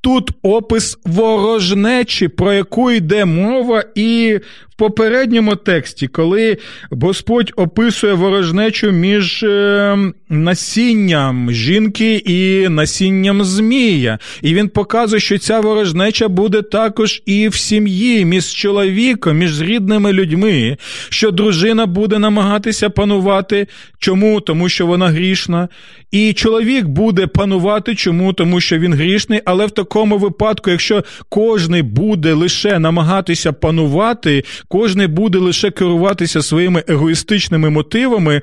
Тут 0.00 0.30
опис 0.42 0.98
ворожнечі, 1.04 2.28
про 2.28 2.52
яку 2.52 2.90
йде 2.90 3.24
мова, 3.24 3.84
і 3.94 4.40
в 4.68 4.74
попередньому 4.76 5.56
тексті, 5.56 6.06
коли 6.08 6.58
Господь 6.90 7.52
описує 7.56 8.12
ворожнечу 8.12 8.90
між 8.90 9.42
е, 9.42 9.98
насінням 10.28 11.52
жінки 11.52 12.14
і 12.14 12.68
насінням 12.68 13.44
Змія. 13.44 14.18
І 14.42 14.54
він 14.54 14.68
показує, 14.68 15.20
що 15.20 15.38
ця 15.38 15.60
ворожнеча 15.60 16.28
буде 16.28 16.62
також 16.62 17.22
і 17.26 17.48
в 17.48 17.54
сім'ї, 17.54 18.24
між 18.24 18.54
чоловіком, 18.54 19.38
між 19.38 19.62
рідними 19.62 20.12
людьми, 20.12 20.76
що 21.08 21.30
дружина 21.30 21.86
буде 21.86 22.18
намагатися 22.18 22.90
панувати. 22.90 23.66
Чому? 23.98 24.40
Тому 24.40 24.68
що 24.68 24.86
вона 24.86 25.08
грішна. 25.08 25.68
І 26.10 26.32
чоловік 26.32 26.86
буде 26.86 27.26
панувати. 27.26 27.94
Чому? 27.94 28.32
Тому 28.32 28.60
що 28.60 28.78
він 28.78 28.94
грішний, 28.94 29.40
але 29.44 29.66
в 29.66 29.70
такому 29.70 30.18
випадку, 30.18 30.70
якщо 30.70 31.04
кожний 31.28 31.82
буде 31.82 32.32
лише 32.32 32.78
намагатися 32.78 33.52
панувати, 33.52 34.44
кожний 34.68 35.06
буде 35.06 35.38
лише 35.38 35.70
керуватися 35.70 36.42
своїми 36.42 36.84
егоїстичними 36.88 37.70
мотивами, 37.70 38.42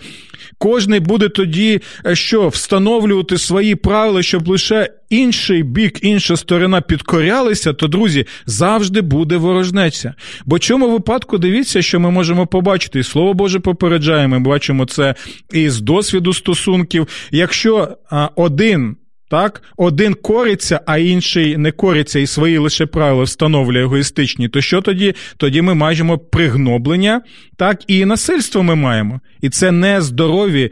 кожний 0.57 0.99
буде 0.99 1.29
тоді 1.29 1.72
е, 2.05 2.15
що 2.15 2.47
встановлювати 2.47 3.37
свої 3.37 3.75
правила, 3.75 4.23
щоб 4.23 4.47
лише 4.47 4.89
інший 5.09 5.63
бік, 5.63 5.99
інша 6.01 6.37
сторона 6.37 6.81
підкорялися, 6.81 7.73
то, 7.73 7.87
друзі, 7.87 8.25
завжди 8.45 9.01
буде 9.01 9.37
ворожнеча. 9.37 10.13
Бо 10.45 10.59
чому 10.59 10.91
випадку 10.91 11.37
дивіться, 11.37 11.81
що 11.81 11.99
ми 11.99 12.11
можемо 12.11 12.47
побачити, 12.47 12.99
і 12.99 13.03
слово 13.03 13.33
Боже 13.33 13.59
попереджає, 13.59 14.27
ми 14.27 14.39
бачимо 14.39 14.85
це 14.85 15.15
і 15.53 15.69
з 15.69 15.81
досвіду 15.81 16.33
стосунків. 16.33 17.07
Якщо 17.31 17.97
один 18.35 18.95
так, 19.33 19.61
один 19.77 20.13
кориться, 20.13 20.81
а 20.85 20.97
інший 20.97 21.57
не 21.57 21.71
кориться 21.71 22.19
і 22.19 22.27
свої 22.27 22.57
лише 22.57 22.85
правила 22.85 23.23
встановлює 23.23 23.81
егоїстичні, 23.81 24.49
то 24.49 24.61
що 24.61 24.81
тоді? 24.81 25.15
Тоді 25.37 25.61
ми 25.61 25.73
маємо 25.73 26.17
пригноблення, 26.17 27.21
так, 27.57 27.83
і 27.87 28.05
насильство 28.05 28.63
ми 28.63 28.75
маємо. 28.75 29.21
І 29.41 29.49
це 29.49 29.71
не 29.71 30.01
здорові 30.01 30.71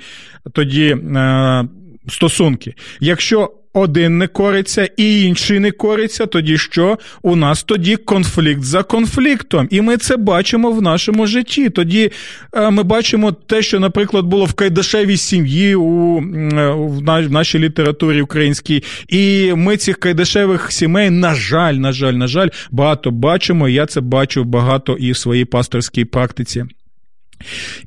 тоді 0.54 0.88
е, 0.88 1.68
стосунки. 2.08 2.74
Якщо 3.00 3.52
один 3.74 4.18
не 4.18 4.28
кориться 4.28 4.90
і 4.98 5.24
інший 5.24 5.60
не 5.60 5.72
кориться, 5.72 6.26
тоді 6.26 6.58
що? 6.58 6.98
У 7.22 7.36
нас 7.36 7.64
тоді 7.64 7.96
конфлікт 7.96 8.64
за 8.64 8.84
конфліктом. 8.84 9.68
І 9.72 9.82
ми 9.82 9.98
це 9.98 10.18
бачимо 10.18 10.72
в 10.72 10.82
нашому 10.82 11.28
житті. 11.28 11.70
Тоді 11.70 12.12
е, 12.54 12.70
ми 12.70 12.84
бачимо 12.84 13.32
те, 13.32 13.62
що, 13.62 13.80
наприклад, 13.80 14.26
було 14.26 14.46
в 14.46 14.54
Кайдашевій 14.54 15.18
сім'ї 15.18 15.76
у, 15.76 16.18
е, 16.18 16.72
в 16.74 17.32
нашій 17.32 17.60
літературі 17.60 18.22
українській. 18.22 18.84
І 19.10 19.54
ми 19.56 19.78
цих 19.78 19.98
Кайдашевих 19.98 20.72
сімей, 20.72 21.10
на 21.10 21.36
жаль, 21.36 21.74
на 21.74 21.92
жаль, 21.92 22.14
на 22.14 22.28
жаль, 22.28 22.50
багато 22.72 23.12
бачимо. 23.12 23.70
І 23.70 23.74
я 23.74 23.86
це 23.86 24.02
бачу 24.02 24.44
багато 24.44 24.94
і 24.94 25.12
в 25.12 25.18
своїй 25.18 25.46
пасторській 25.46 26.06
практиці. 26.06 26.66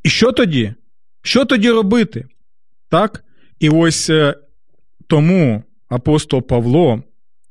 І 0.03 0.09
що 0.09 0.33
тоді? 0.33 0.75
Що 1.23 1.45
тоді 1.45 1.71
робити? 1.71 2.25
Так? 2.91 3.25
І 3.61 3.69
ось 3.69 4.11
е, 4.11 4.35
тому 5.07 5.63
апостол 5.89 6.43
Павло, 6.43 7.03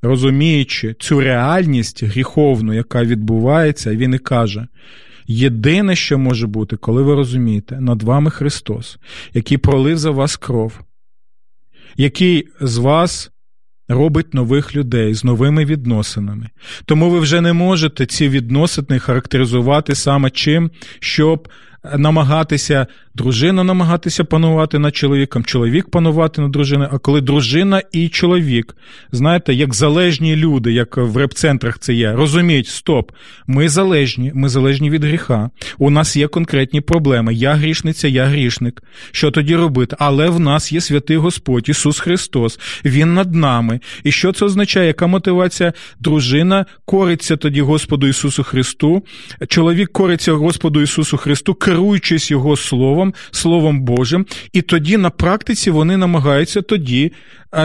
розуміючи 0.02 0.96
цю 1.00 1.20
реальність 1.20 2.04
гріховну, 2.04 2.74
яка 2.74 3.04
відбувається, 3.04 3.96
він 3.96 4.14
і 4.14 4.18
каже: 4.18 4.68
єдине, 5.28 5.96
що 5.96 6.18
може 6.18 6.48
бути, 6.48 6.78
коли 6.78 7.04
ви 7.04 7.16
розумієте, 7.16 7.82
над 7.82 8.04
вами 8.04 8.32
Христос, 8.32 8.98
який 9.34 9.58
пролив 9.58 9.98
за 9.98 10.12
вас 10.12 10.38
кров, 10.38 10.80
який 11.98 12.48
з 12.62 12.78
вас. 12.78 13.30
Робить 13.88 14.34
нових 14.34 14.76
людей 14.76 15.14
з 15.14 15.24
новими 15.24 15.66
відносинами. 15.66 16.50
Тому 16.86 17.10
ви 17.10 17.20
вже 17.20 17.42
не 17.42 17.54
можете 17.54 18.06
ці 18.06 18.30
відносини 18.30 19.00
характеризувати 19.00 19.96
саме 19.96 20.30
чим, 20.30 20.72
щоб 21.00 21.50
намагатися 21.98 22.88
дружина 23.16 23.64
намагатися 23.64 24.24
панувати 24.24 24.80
над 24.80 24.96
чоловіком, 24.96 25.44
чоловік 25.44 25.90
панувати 25.90 26.42
над 26.42 26.52
дружиною, 26.52 26.90
а 26.94 26.98
коли 26.98 27.22
дружина 27.22 27.82
і 27.92 28.10
чоловік, 28.10 28.76
знаєте, 29.12 29.54
як 29.54 29.74
залежні 29.74 30.36
люди, 30.36 30.74
як 30.74 30.98
в 30.98 31.18
реп-центрах 31.18 31.80
це 31.80 31.94
є, 31.94 32.12
розуміють, 32.14 32.68
стоп, 32.68 33.12
ми 33.48 33.70
залежні, 33.70 34.32
ми 34.36 34.50
залежні 34.50 34.90
від 34.90 35.04
гріха. 35.04 35.50
У 35.78 35.90
нас 35.90 36.16
є 36.16 36.28
конкретні 36.28 36.82
проблеми. 36.82 37.34
Я 37.34 37.54
грішниця, 37.54 38.08
я 38.08 38.26
грішник. 38.26 38.84
Що 39.12 39.32
тоді 39.32 39.56
робити? 39.56 39.96
Але 40.00 40.30
в 40.30 40.40
нас 40.40 40.72
є 40.72 40.82
святий 40.82 41.18
Господь, 41.18 41.70
Ісус 41.70 42.00
Христос, 42.00 42.60
Він 42.86 43.14
над 43.14 43.36
нами. 43.36 43.80
І 44.04 44.12
що 44.12 44.32
це 44.32 44.46
означає? 44.46 44.88
Яка 44.88 45.08
мотивація? 45.08 45.74
Дружина 46.00 46.66
кориться 46.86 47.38
тоді 47.38 47.62
Господу 47.62 48.08
Ісусу 48.08 48.44
Христу, 48.44 49.04
чоловік 49.48 49.92
кориться 49.92 50.34
Господу 50.34 50.82
Ісусу 50.82 51.18
Христу, 51.18 51.54
керуючись 51.74 52.32
Його 52.32 52.58
Словом. 52.58 53.14
Словом, 53.32 53.82
Божим, 53.82 54.26
і 54.54 54.62
тоді 54.62 54.98
на 54.98 55.10
практиці 55.10 55.72
вони 55.72 55.98
намагаються 55.98 56.62
тоді, 56.62 57.12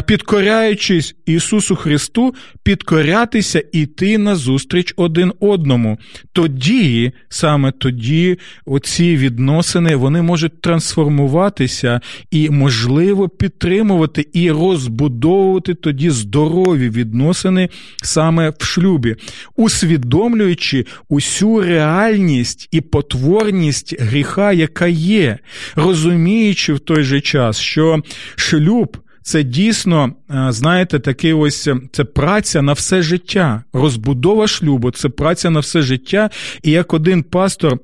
підкоряючись 0.07 1.15
Ісусу 1.27 1.77
Христу, 1.77 2.35
підкорятися 2.63 3.63
і 3.73 3.89
йти 3.89 4.19
назустріч 4.19 4.95
один 4.97 5.33
одному. 5.41 5.99
Тоді, 6.33 7.13
саме 7.29 7.73
тоді, 7.73 8.39
оці 8.67 9.17
відносини 9.17 9.97
вони 9.97 10.23
можуть 10.23 10.61
трансформуватися 10.61 12.01
і, 12.31 12.51
можливо, 12.51 13.29
підтримувати 13.29 14.27
і 14.33 14.51
розбудовувати 14.51 15.75
тоді 15.75 16.11
здорові 16.11 16.91
відносини 16.91 17.69
саме 18.03 18.53
в 18.59 18.65
шлюбі, 18.65 19.17
усвідомлюючи 19.57 20.87
усю 21.09 21.61
реальність 21.61 22.69
і 22.71 22.81
потворність 22.81 24.01
гріха, 24.01 24.53
яка 24.53 24.87
є, 24.87 25.39
розуміючи 25.77 26.73
в 26.75 26.81
той 26.81 27.03
же 27.03 27.21
час, 27.21 27.59
що 27.59 28.03
шлюб 28.37 28.97
це 29.29 29.43
дійсно, 29.43 30.13
е, 30.31 30.53
знаєте, 30.53 30.99
такий 30.99 31.33
ось 31.33 31.67
е, 31.67 31.77
це 31.93 32.05
праця 32.05 32.63
на 32.63 32.73
все 32.73 33.03
життя. 33.03 33.63
Розбудова 33.73 34.47
шлюбу 34.47 34.91
це 34.91 35.09
праця 35.09 35.51
на 35.51 35.61
все 35.61 35.83
життя. 35.83 36.31
І 36.63 36.71
як 36.71 36.95
один 36.95 37.23
пастор. 37.23 37.79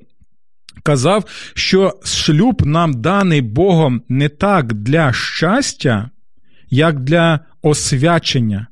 Казав, 0.83 1.25
що 1.53 1.93
шлюб 2.03 2.65
нам 2.65 2.93
даний 3.01 3.41
Богом 3.41 4.01
не 4.09 4.29
так 4.29 4.73
для 4.73 5.13
щастя, 5.13 6.09
як 6.69 6.99
для 6.99 7.39
освячення 7.61 8.67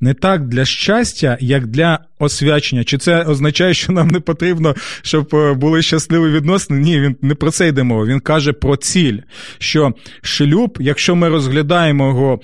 не 0.00 0.14
так 0.14 0.48
для 0.48 0.64
щастя, 0.64 1.38
як 1.40 1.66
для 1.66 1.98
освячення. 2.18 2.84
Чи 2.84 2.98
це 2.98 3.22
означає, 3.22 3.74
що 3.74 3.92
нам 3.92 4.08
не 4.08 4.20
потрібно, 4.20 4.74
щоб 5.02 5.34
е, 5.34 5.52
були 5.52 5.82
щасливі 5.82 6.32
відносини? 6.32 6.80
Ні, 6.80 7.00
він 7.00 7.16
не 7.22 7.34
про 7.34 7.50
це 7.50 7.68
йде 7.68 7.82
мова. 7.82 8.04
Він 8.04 8.20
каже 8.20 8.52
про 8.52 8.76
ціль, 8.76 9.18
що 9.58 9.94
шлюб, 10.22 10.78
якщо 10.80 11.14
ми 11.14 11.28
розглядаємо 11.28 12.08
його 12.08 12.40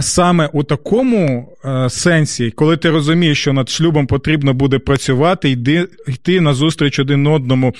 саме 0.00 0.48
у 0.52 0.62
такому 0.62 1.52
сенсі, 1.88 2.50
коли 2.50 2.76
ти 2.76 2.90
розумієш, 2.90 3.40
що 3.40 3.52
над 3.52 3.68
шлюбом 3.68 4.06
потрібно 4.06 4.54
буде 4.54 4.78
працювати, 4.78 5.50
йди, 5.50 5.88
йти 6.08 6.40
на 6.40 6.54
зустріч 6.54 6.98
один 6.98 7.26
одному 7.26 7.74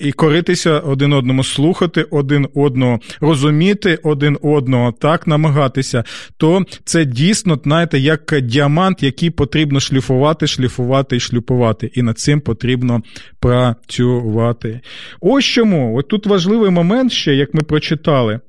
і 0.00 0.12
коритися 0.12 0.80
один 0.80 1.12
одному, 1.12 1.44
слухати 1.44 2.06
один 2.10 2.48
одного, 2.54 3.00
розуміти 3.20 3.98
один 4.02 4.38
одного, 4.42 4.92
так 4.92 5.26
намагатися, 5.26 6.04
то 6.36 6.64
це 6.84 7.04
дійсно, 7.04 7.60
знаєте, 7.64 7.98
як 7.98 8.40
діамант, 8.42 9.02
який 9.02 9.30
потрібно 9.30 9.80
шліфувати, 9.80 10.46
шліфувати 10.46 11.16
і 11.16 11.20
шлюпувати. 11.20 11.90
І 11.94 12.02
над 12.02 12.18
цим 12.18 12.40
потрібно 12.40 13.02
працювати. 13.40 14.80
Ось 15.20 15.44
чому, 15.44 15.98
от 15.98 16.08
тут 16.08 16.26
важливий 16.26 16.70
момент 16.70 17.12
ще, 17.12 17.34
як 17.34 17.54
ми 17.54 17.62
прочитали 17.62 18.40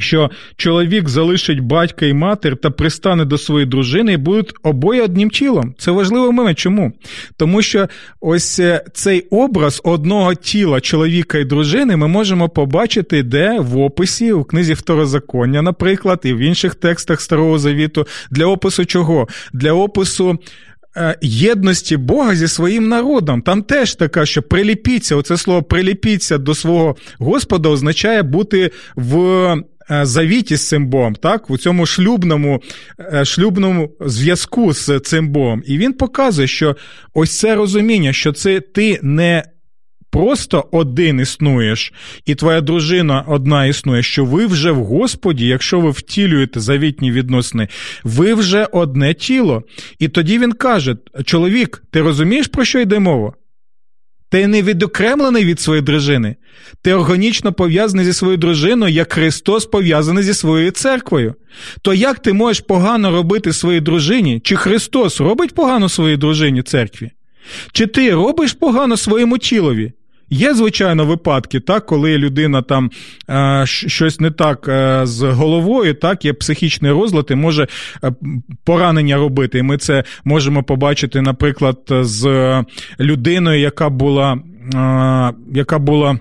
що 0.00 0.30
чоловік 0.56 1.08
залишить 1.08 1.60
батька 1.60 2.06
і 2.06 2.12
матір 2.12 2.56
та 2.56 2.70
пристане 2.70 3.24
до 3.24 3.38
своєї 3.38 3.66
дружини 3.66 4.12
і 4.12 4.16
будуть 4.16 4.52
обоє 4.62 5.02
одним 5.02 5.30
тілом. 5.30 5.74
Це 5.78 5.90
важливий 5.90 6.32
момент. 6.32 6.58
Чому? 6.58 6.92
Тому 7.36 7.62
що 7.62 7.88
ось 8.20 8.58
е, 8.58 8.84
цей 8.92 9.20
образ 9.20 9.80
одного 9.84 10.34
тіла 10.34 10.80
чоловіка 10.80 11.38
і 11.38 11.44
дружини 11.44 11.96
ми 11.96 12.08
можемо 12.08 12.48
побачити 12.48 13.22
де 13.22 13.60
в 13.60 13.78
описі 13.78 14.32
у 14.32 14.44
книзі 14.44 14.74
Второзаконня, 14.74 15.62
наприклад, 15.62 16.20
і 16.24 16.32
в 16.32 16.38
інших 16.38 16.74
текстах 16.74 17.20
Старого 17.20 17.58
Завіту. 17.58 18.06
Для 18.30 18.46
опису 18.46 18.84
чого? 18.84 19.28
Для 19.52 19.72
опису. 19.72 20.38
Е, 20.96 21.18
єдності 21.22 21.96
Бога 21.96 22.34
зі 22.34 22.48
своїм 22.48 22.88
народом. 22.88 23.42
Там 23.42 23.62
теж 23.62 23.94
така, 23.94 24.26
що 24.26 24.42
приліпіться, 24.42 25.16
оце 25.16 25.36
слово 25.36 25.62
приліпіться 25.62 26.38
до 26.38 26.54
свого 26.54 26.96
Господа 27.18 27.68
означає 27.68 28.22
бути 28.22 28.70
в 28.96 29.56
завіті 29.90 30.56
з 30.56 30.68
цим 30.68 30.86
Богом, 30.86 31.14
так, 31.14 31.50
у 31.50 31.58
цьому 31.58 31.86
шлюбному 31.86 32.62
е, 33.12 33.24
шлюбному 33.24 33.90
зв'язку 34.00 34.72
з 34.72 35.00
цим 35.00 35.28
Богом. 35.28 35.62
І 35.66 35.78
він 35.78 35.92
показує, 35.92 36.48
що 36.48 36.76
ось 37.14 37.38
це 37.38 37.54
розуміння, 37.54 38.12
що 38.12 38.32
це 38.32 38.60
ти 38.60 38.98
не. 39.02 39.44
Просто 40.12 40.68
один 40.72 41.20
існуєш, 41.20 41.92
і 42.26 42.34
твоя 42.34 42.60
дружина 42.60 43.24
одна 43.28 43.66
існує, 43.66 44.02
що 44.02 44.24
ви 44.24 44.46
вже 44.46 44.70
в 44.70 44.84
Господі, 44.84 45.46
якщо 45.46 45.80
ви 45.80 45.90
втілюєте 45.90 46.60
завітні 46.60 47.12
відносини, 47.12 47.68
ви 48.04 48.34
вже 48.34 48.64
одне 48.72 49.14
тіло. 49.14 49.62
І 49.98 50.08
тоді 50.08 50.38
він 50.38 50.52
каже: 50.52 50.96
чоловік, 51.24 51.82
ти 51.90 52.00
розумієш, 52.00 52.46
про 52.46 52.64
що 52.64 52.80
йде 52.80 52.98
мова? 52.98 53.32
Ти 54.30 54.46
не 54.46 54.62
відокремлений 54.62 55.44
від 55.44 55.60
своєї 55.60 55.82
дружини. 55.82 56.36
Ти 56.82 56.94
органічно 56.94 57.52
пов'язаний 57.52 58.06
зі 58.06 58.12
своєю 58.12 58.38
дружиною, 58.38 58.94
як 58.94 59.12
Христос 59.12 59.66
пов'язаний 59.66 60.24
зі 60.24 60.34
своєю 60.34 60.70
церквою. 60.70 61.34
То 61.82 61.94
як 61.94 62.18
ти 62.18 62.32
можеш 62.32 62.60
погано 62.60 63.10
робити 63.10 63.52
своїй 63.52 63.80
дружині? 63.80 64.40
Чи 64.44 64.56
Христос 64.56 65.20
робить 65.20 65.54
погано 65.54 65.88
своїй 65.88 66.16
дружині 66.16 66.62
церкві? 66.62 67.10
Чи 67.72 67.86
ти 67.86 68.10
робиш 68.10 68.52
погано 68.52 68.96
своєму 68.96 69.38
тілові? 69.38 69.92
Є, 70.30 70.54
звичайно, 70.54 71.06
випадки, 71.06 71.60
так, 71.60 71.86
коли 71.86 72.18
людина 72.18 72.62
там 72.62 72.90
е, 73.30 73.62
щось 73.66 74.20
не 74.20 74.30
так 74.30 74.68
е, 74.68 75.00
з 75.06 75.22
головою, 75.22 75.94
так, 75.94 76.24
є 76.24 76.32
психічний 76.32 76.92
розлад 76.92 77.26
і 77.30 77.34
може 77.34 77.66
е, 78.04 78.12
поранення 78.64 79.16
робити. 79.16 79.58
І 79.58 79.62
ми 79.62 79.78
це 79.78 80.04
можемо 80.24 80.62
побачити, 80.62 81.20
наприклад, 81.20 81.78
з 81.88 82.64
людиною, 83.00 83.60
яка 83.60 83.88
була, 83.88 84.38
яка 85.54 85.78
була 85.78 86.18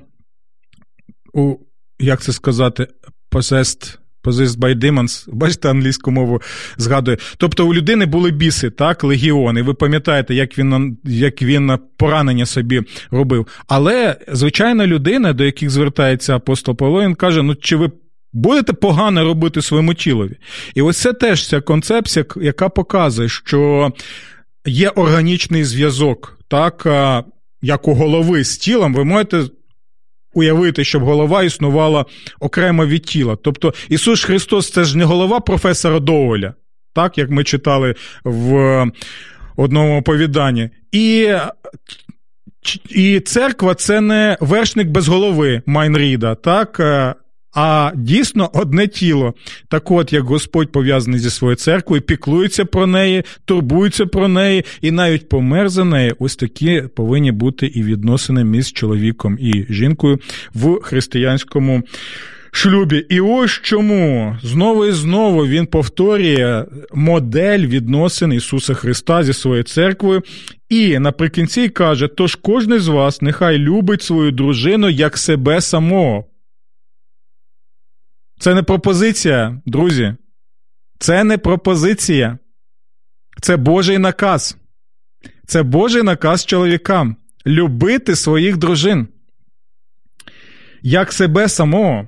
у, 1.33 1.55
як 1.99 2.21
це 2.21 2.33
сказати, 2.33 2.87
possessed 3.31 3.98
Possessed 4.23 4.59
by 4.59 4.75
Demons, 4.75 5.29
бачите, 5.33 5.69
англійську 5.69 6.11
мову 6.11 6.41
згадує. 6.77 7.17
Тобто 7.37 7.67
у 7.67 7.73
людини 7.73 8.05
були 8.05 8.31
біси, 8.31 8.69
так, 8.69 9.03
легіони. 9.03 9.61
Ви 9.61 9.73
пам'ятаєте, 9.73 10.35
як 10.35 10.57
він 10.57 10.97
як 11.03 11.41
він 11.41 11.71
поранення 11.97 12.45
собі 12.45 12.81
робив. 13.11 13.47
Але 13.67 14.15
звичайна 14.31 14.87
людина, 14.87 15.33
до 15.33 15.43
яких 15.43 15.69
звертається 15.69 16.35
апостол 16.35 16.75
Павло, 16.75 17.01
він 17.01 17.15
каже: 17.15 17.43
ну 17.43 17.55
чи 17.55 17.75
ви 17.75 17.91
Будете 18.33 18.73
погано 18.73 19.23
робити 19.23 19.61
своєму 19.61 19.93
тілові. 19.93 20.37
І 20.75 20.81
ось 20.81 20.97
це 20.97 21.13
теж 21.13 21.47
ця 21.47 21.61
концепція, 21.61 22.25
яка 22.35 22.69
показує, 22.69 23.29
що 23.29 23.91
є 24.65 24.89
органічний 24.89 25.63
зв'язок, 25.63 26.39
так, 26.47 26.87
як 27.61 27.87
у 27.87 27.93
голови 27.93 28.43
з 28.43 28.57
тілом, 28.57 28.93
ви 28.93 29.03
можете. 29.03 29.43
Уявити, 30.33 30.83
щоб 30.83 31.03
голова 31.03 31.43
існувала 31.43 32.05
окремо 32.39 32.85
від 32.85 33.03
тіла. 33.03 33.37
Тобто 33.43 33.73
Ісус 33.89 34.23
Христос 34.23 34.71
це 34.71 34.83
ж 34.83 34.97
не 34.97 35.03
голова 35.03 35.39
професора 35.39 35.99
Доуля, 35.99 36.53
так 36.93 37.17
як 37.17 37.29
ми 37.29 37.43
читали 37.43 37.95
в 38.23 38.85
одному 39.57 39.99
оповіданні. 39.99 40.69
І 40.91 41.33
і 42.89 43.19
церква 43.19 43.75
це 43.75 44.01
не 44.01 44.37
вершник 44.39 44.87
без 44.87 45.07
голови 45.07 45.61
Майнріда, 45.65 46.35
так? 46.35 46.79
А 47.53 47.91
дійсно 47.95 48.49
одне 48.53 48.87
тіло. 48.87 49.33
Так 49.67 49.91
от, 49.91 50.13
як 50.13 50.23
Господь 50.23 50.71
пов'язаний 50.71 51.19
зі 51.19 51.29
своєю 51.29 51.55
церквою, 51.55 52.01
піклується 52.01 52.65
про 52.65 52.87
неї, 52.87 53.23
турбується 53.45 54.05
про 54.05 54.27
неї 54.27 54.65
і 54.81 54.91
навіть 54.91 55.29
помер 55.29 55.69
за 55.69 55.83
неї. 55.83 56.13
Ось 56.19 56.35
такі 56.35 56.83
повинні 56.95 57.31
бути 57.31 57.65
і 57.67 57.83
відносини 57.83 58.43
між 58.43 58.73
чоловіком 58.73 59.37
і 59.39 59.65
жінкою 59.69 60.19
в 60.53 60.81
християнському. 60.81 61.83
Шлюбі, 62.51 63.05
і 63.09 63.19
ось 63.19 63.51
чому 63.51 64.37
знову 64.43 64.85
і 64.85 64.91
знову 64.91 65.47
він 65.47 65.65
повторює 65.65 66.65
модель 66.93 67.59
відносин 67.59 68.33
Ісуса 68.33 68.73
Христа 68.73 69.23
зі 69.23 69.33
своєю 69.33 69.63
церквою, 69.63 70.21
і 70.69 70.99
наприкінці 70.99 71.69
каже: 71.69 72.07
тож 72.07 72.35
кожен 72.35 72.79
з 72.79 72.87
вас 72.87 73.21
нехай 73.21 73.57
любить 73.57 74.01
свою 74.01 74.31
дружину 74.31 74.89
як 74.89 75.17
себе 75.17 75.61
самого. 75.61 76.25
Це 78.39 78.55
не 78.55 78.63
пропозиція, 78.63 79.61
друзі. 79.65 80.15
Це 80.99 81.23
не 81.23 81.37
пропозиція. 81.37 82.37
Це 83.41 83.57
Божий 83.57 83.97
наказ. 83.97 84.57
Це 85.47 85.63
Божий 85.63 86.03
наказ 86.03 86.45
чоловікам 86.45 87.15
любити 87.47 88.15
своїх 88.15 88.57
дружин. 88.57 89.07
Як 90.81 91.13
себе 91.13 91.49
самого. 91.49 92.07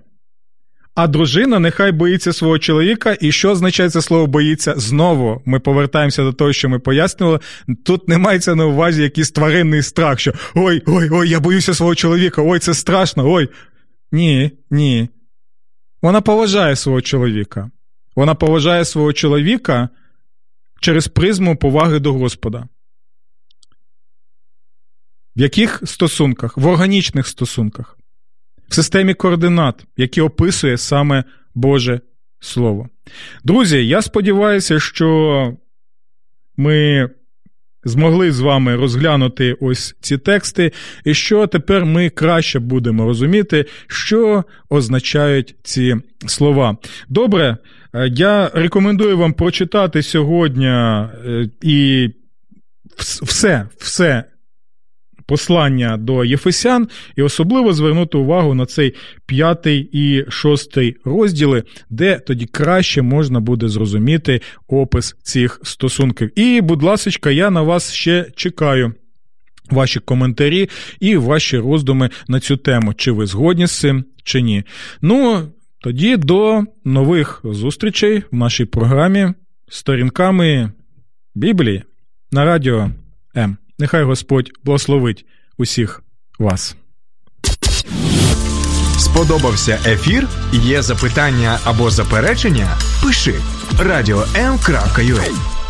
А 0.95 1.07
дружина 1.07 1.59
нехай 1.59 1.91
боїться 1.91 2.33
свого 2.33 2.59
чоловіка. 2.59 3.17
І 3.21 3.31
що 3.31 3.51
означає 3.51 3.89
це 3.89 4.01
слово 4.01 4.27
боїться? 4.27 4.73
Знову 4.77 5.41
ми 5.45 5.59
повертаємося 5.59 6.23
до 6.23 6.33
того, 6.33 6.53
що 6.53 6.69
ми 6.69 6.79
пояснювали. 6.79 7.39
Тут 7.85 8.07
не 8.07 8.17
мається 8.17 8.55
на 8.55 8.65
увазі 8.65 9.03
якийсь 9.03 9.31
тваринний 9.31 9.81
страх, 9.81 10.19
що 10.19 10.33
ой, 10.55 10.83
ой, 10.85 11.09
ой, 11.11 11.29
я 11.29 11.39
боюся 11.39 11.73
свого 11.73 11.95
чоловіка, 11.95 12.41
ой, 12.41 12.59
це 12.59 12.73
страшно, 12.73 13.31
ой. 13.31 13.49
Ні, 14.11 14.51
ні. 14.71 15.09
Вона 16.01 16.21
поважає 16.21 16.75
свого 16.75 17.01
чоловіка. 17.01 17.71
Вона 18.15 18.35
поважає 18.35 18.85
свого 18.85 19.13
чоловіка 19.13 19.89
через 20.81 21.07
призму 21.07 21.55
поваги 21.55 21.99
до 21.99 22.13
Господа. 22.13 22.67
В 25.35 25.41
яких 25.41 25.81
стосунках? 25.85 26.57
В 26.57 26.67
органічних 26.67 27.27
стосунках, 27.27 27.97
в 28.67 28.73
системі 28.73 29.13
координат, 29.13 29.85
які 29.97 30.21
описує 30.21 30.77
саме 30.77 31.23
Боже 31.55 32.01
Слово. 32.39 32.89
Друзі, 33.43 33.87
я 33.87 34.01
сподіваюся, 34.01 34.79
що 34.79 35.57
ми 36.57 37.09
змогли 37.83 38.31
з 38.31 38.39
вами 38.39 38.75
розглянути 38.75 39.57
ось 39.59 39.95
ці 40.01 40.17
тексти, 40.17 40.71
і 41.05 41.13
що 41.13 41.47
тепер 41.47 41.85
ми 41.85 42.09
краще 42.09 42.59
будемо 42.59 43.05
розуміти, 43.05 43.65
що 43.87 44.43
означають 44.69 45.55
ці 45.63 45.95
слова. 46.27 46.77
Добре, 47.09 47.57
е, 47.93 48.07
я 48.07 48.51
рекомендую 48.53 49.17
вам 49.17 49.33
прочитати 49.33 50.03
сьогодні 50.03 50.67
е, 50.67 51.49
і 51.61 52.09
все, 52.97 53.67
все 53.77 54.23
послання 55.31 55.97
до 55.97 56.25
Єфесян, 56.25 56.87
і 57.15 57.21
особливо 57.21 57.73
звернути 57.73 58.17
увагу 58.17 58.53
на 58.53 58.65
цей 58.65 58.93
п'ятий 59.25 59.89
і 59.91 60.25
шостий 60.29 60.95
розділи, 61.05 61.63
де 61.89 62.19
тоді 62.19 62.45
краще 62.45 63.01
можна 63.01 63.39
буде 63.39 63.67
зрозуміти 63.69 64.41
опис 64.67 65.15
цих 65.23 65.61
стосунків. 65.63 66.39
І, 66.39 66.61
будь 66.61 66.83
ласка, 66.83 67.31
я 67.31 67.49
на 67.49 67.61
вас 67.61 67.93
ще 67.93 68.25
чекаю. 68.35 68.93
Ваші 69.69 69.99
коментарі 69.99 70.69
і 70.99 71.17
ваші 71.17 71.57
роздуми 71.57 72.09
на 72.27 72.39
цю 72.39 72.57
тему, 72.57 72.93
чи 72.93 73.11
ви 73.11 73.25
згодні 73.25 73.67
з 73.67 73.79
цим, 73.79 74.05
чи 74.23 74.41
ні. 74.41 74.63
Ну, 75.01 75.47
тоді 75.81 76.17
до 76.17 76.63
нових 76.85 77.41
зустрічей 77.43 78.23
в 78.31 78.35
нашій 78.35 78.65
програмі 78.65 79.33
сторінками 79.69 80.71
Біблії 81.35 81.83
на 82.31 82.45
радіо 82.45 82.91
М. 83.37 83.57
Нехай 83.81 84.03
Господь 84.03 84.51
благословить 84.63 85.25
усіх 85.57 86.03
вас. 86.39 86.75
Сподобався 88.99 89.79
ефір? 89.85 90.27
Є 90.51 90.81
запитання 90.81 91.59
або 91.63 91.89
заперечення? 91.89 92.77
Пиши 93.03 93.33
радіом.ua 93.79 95.60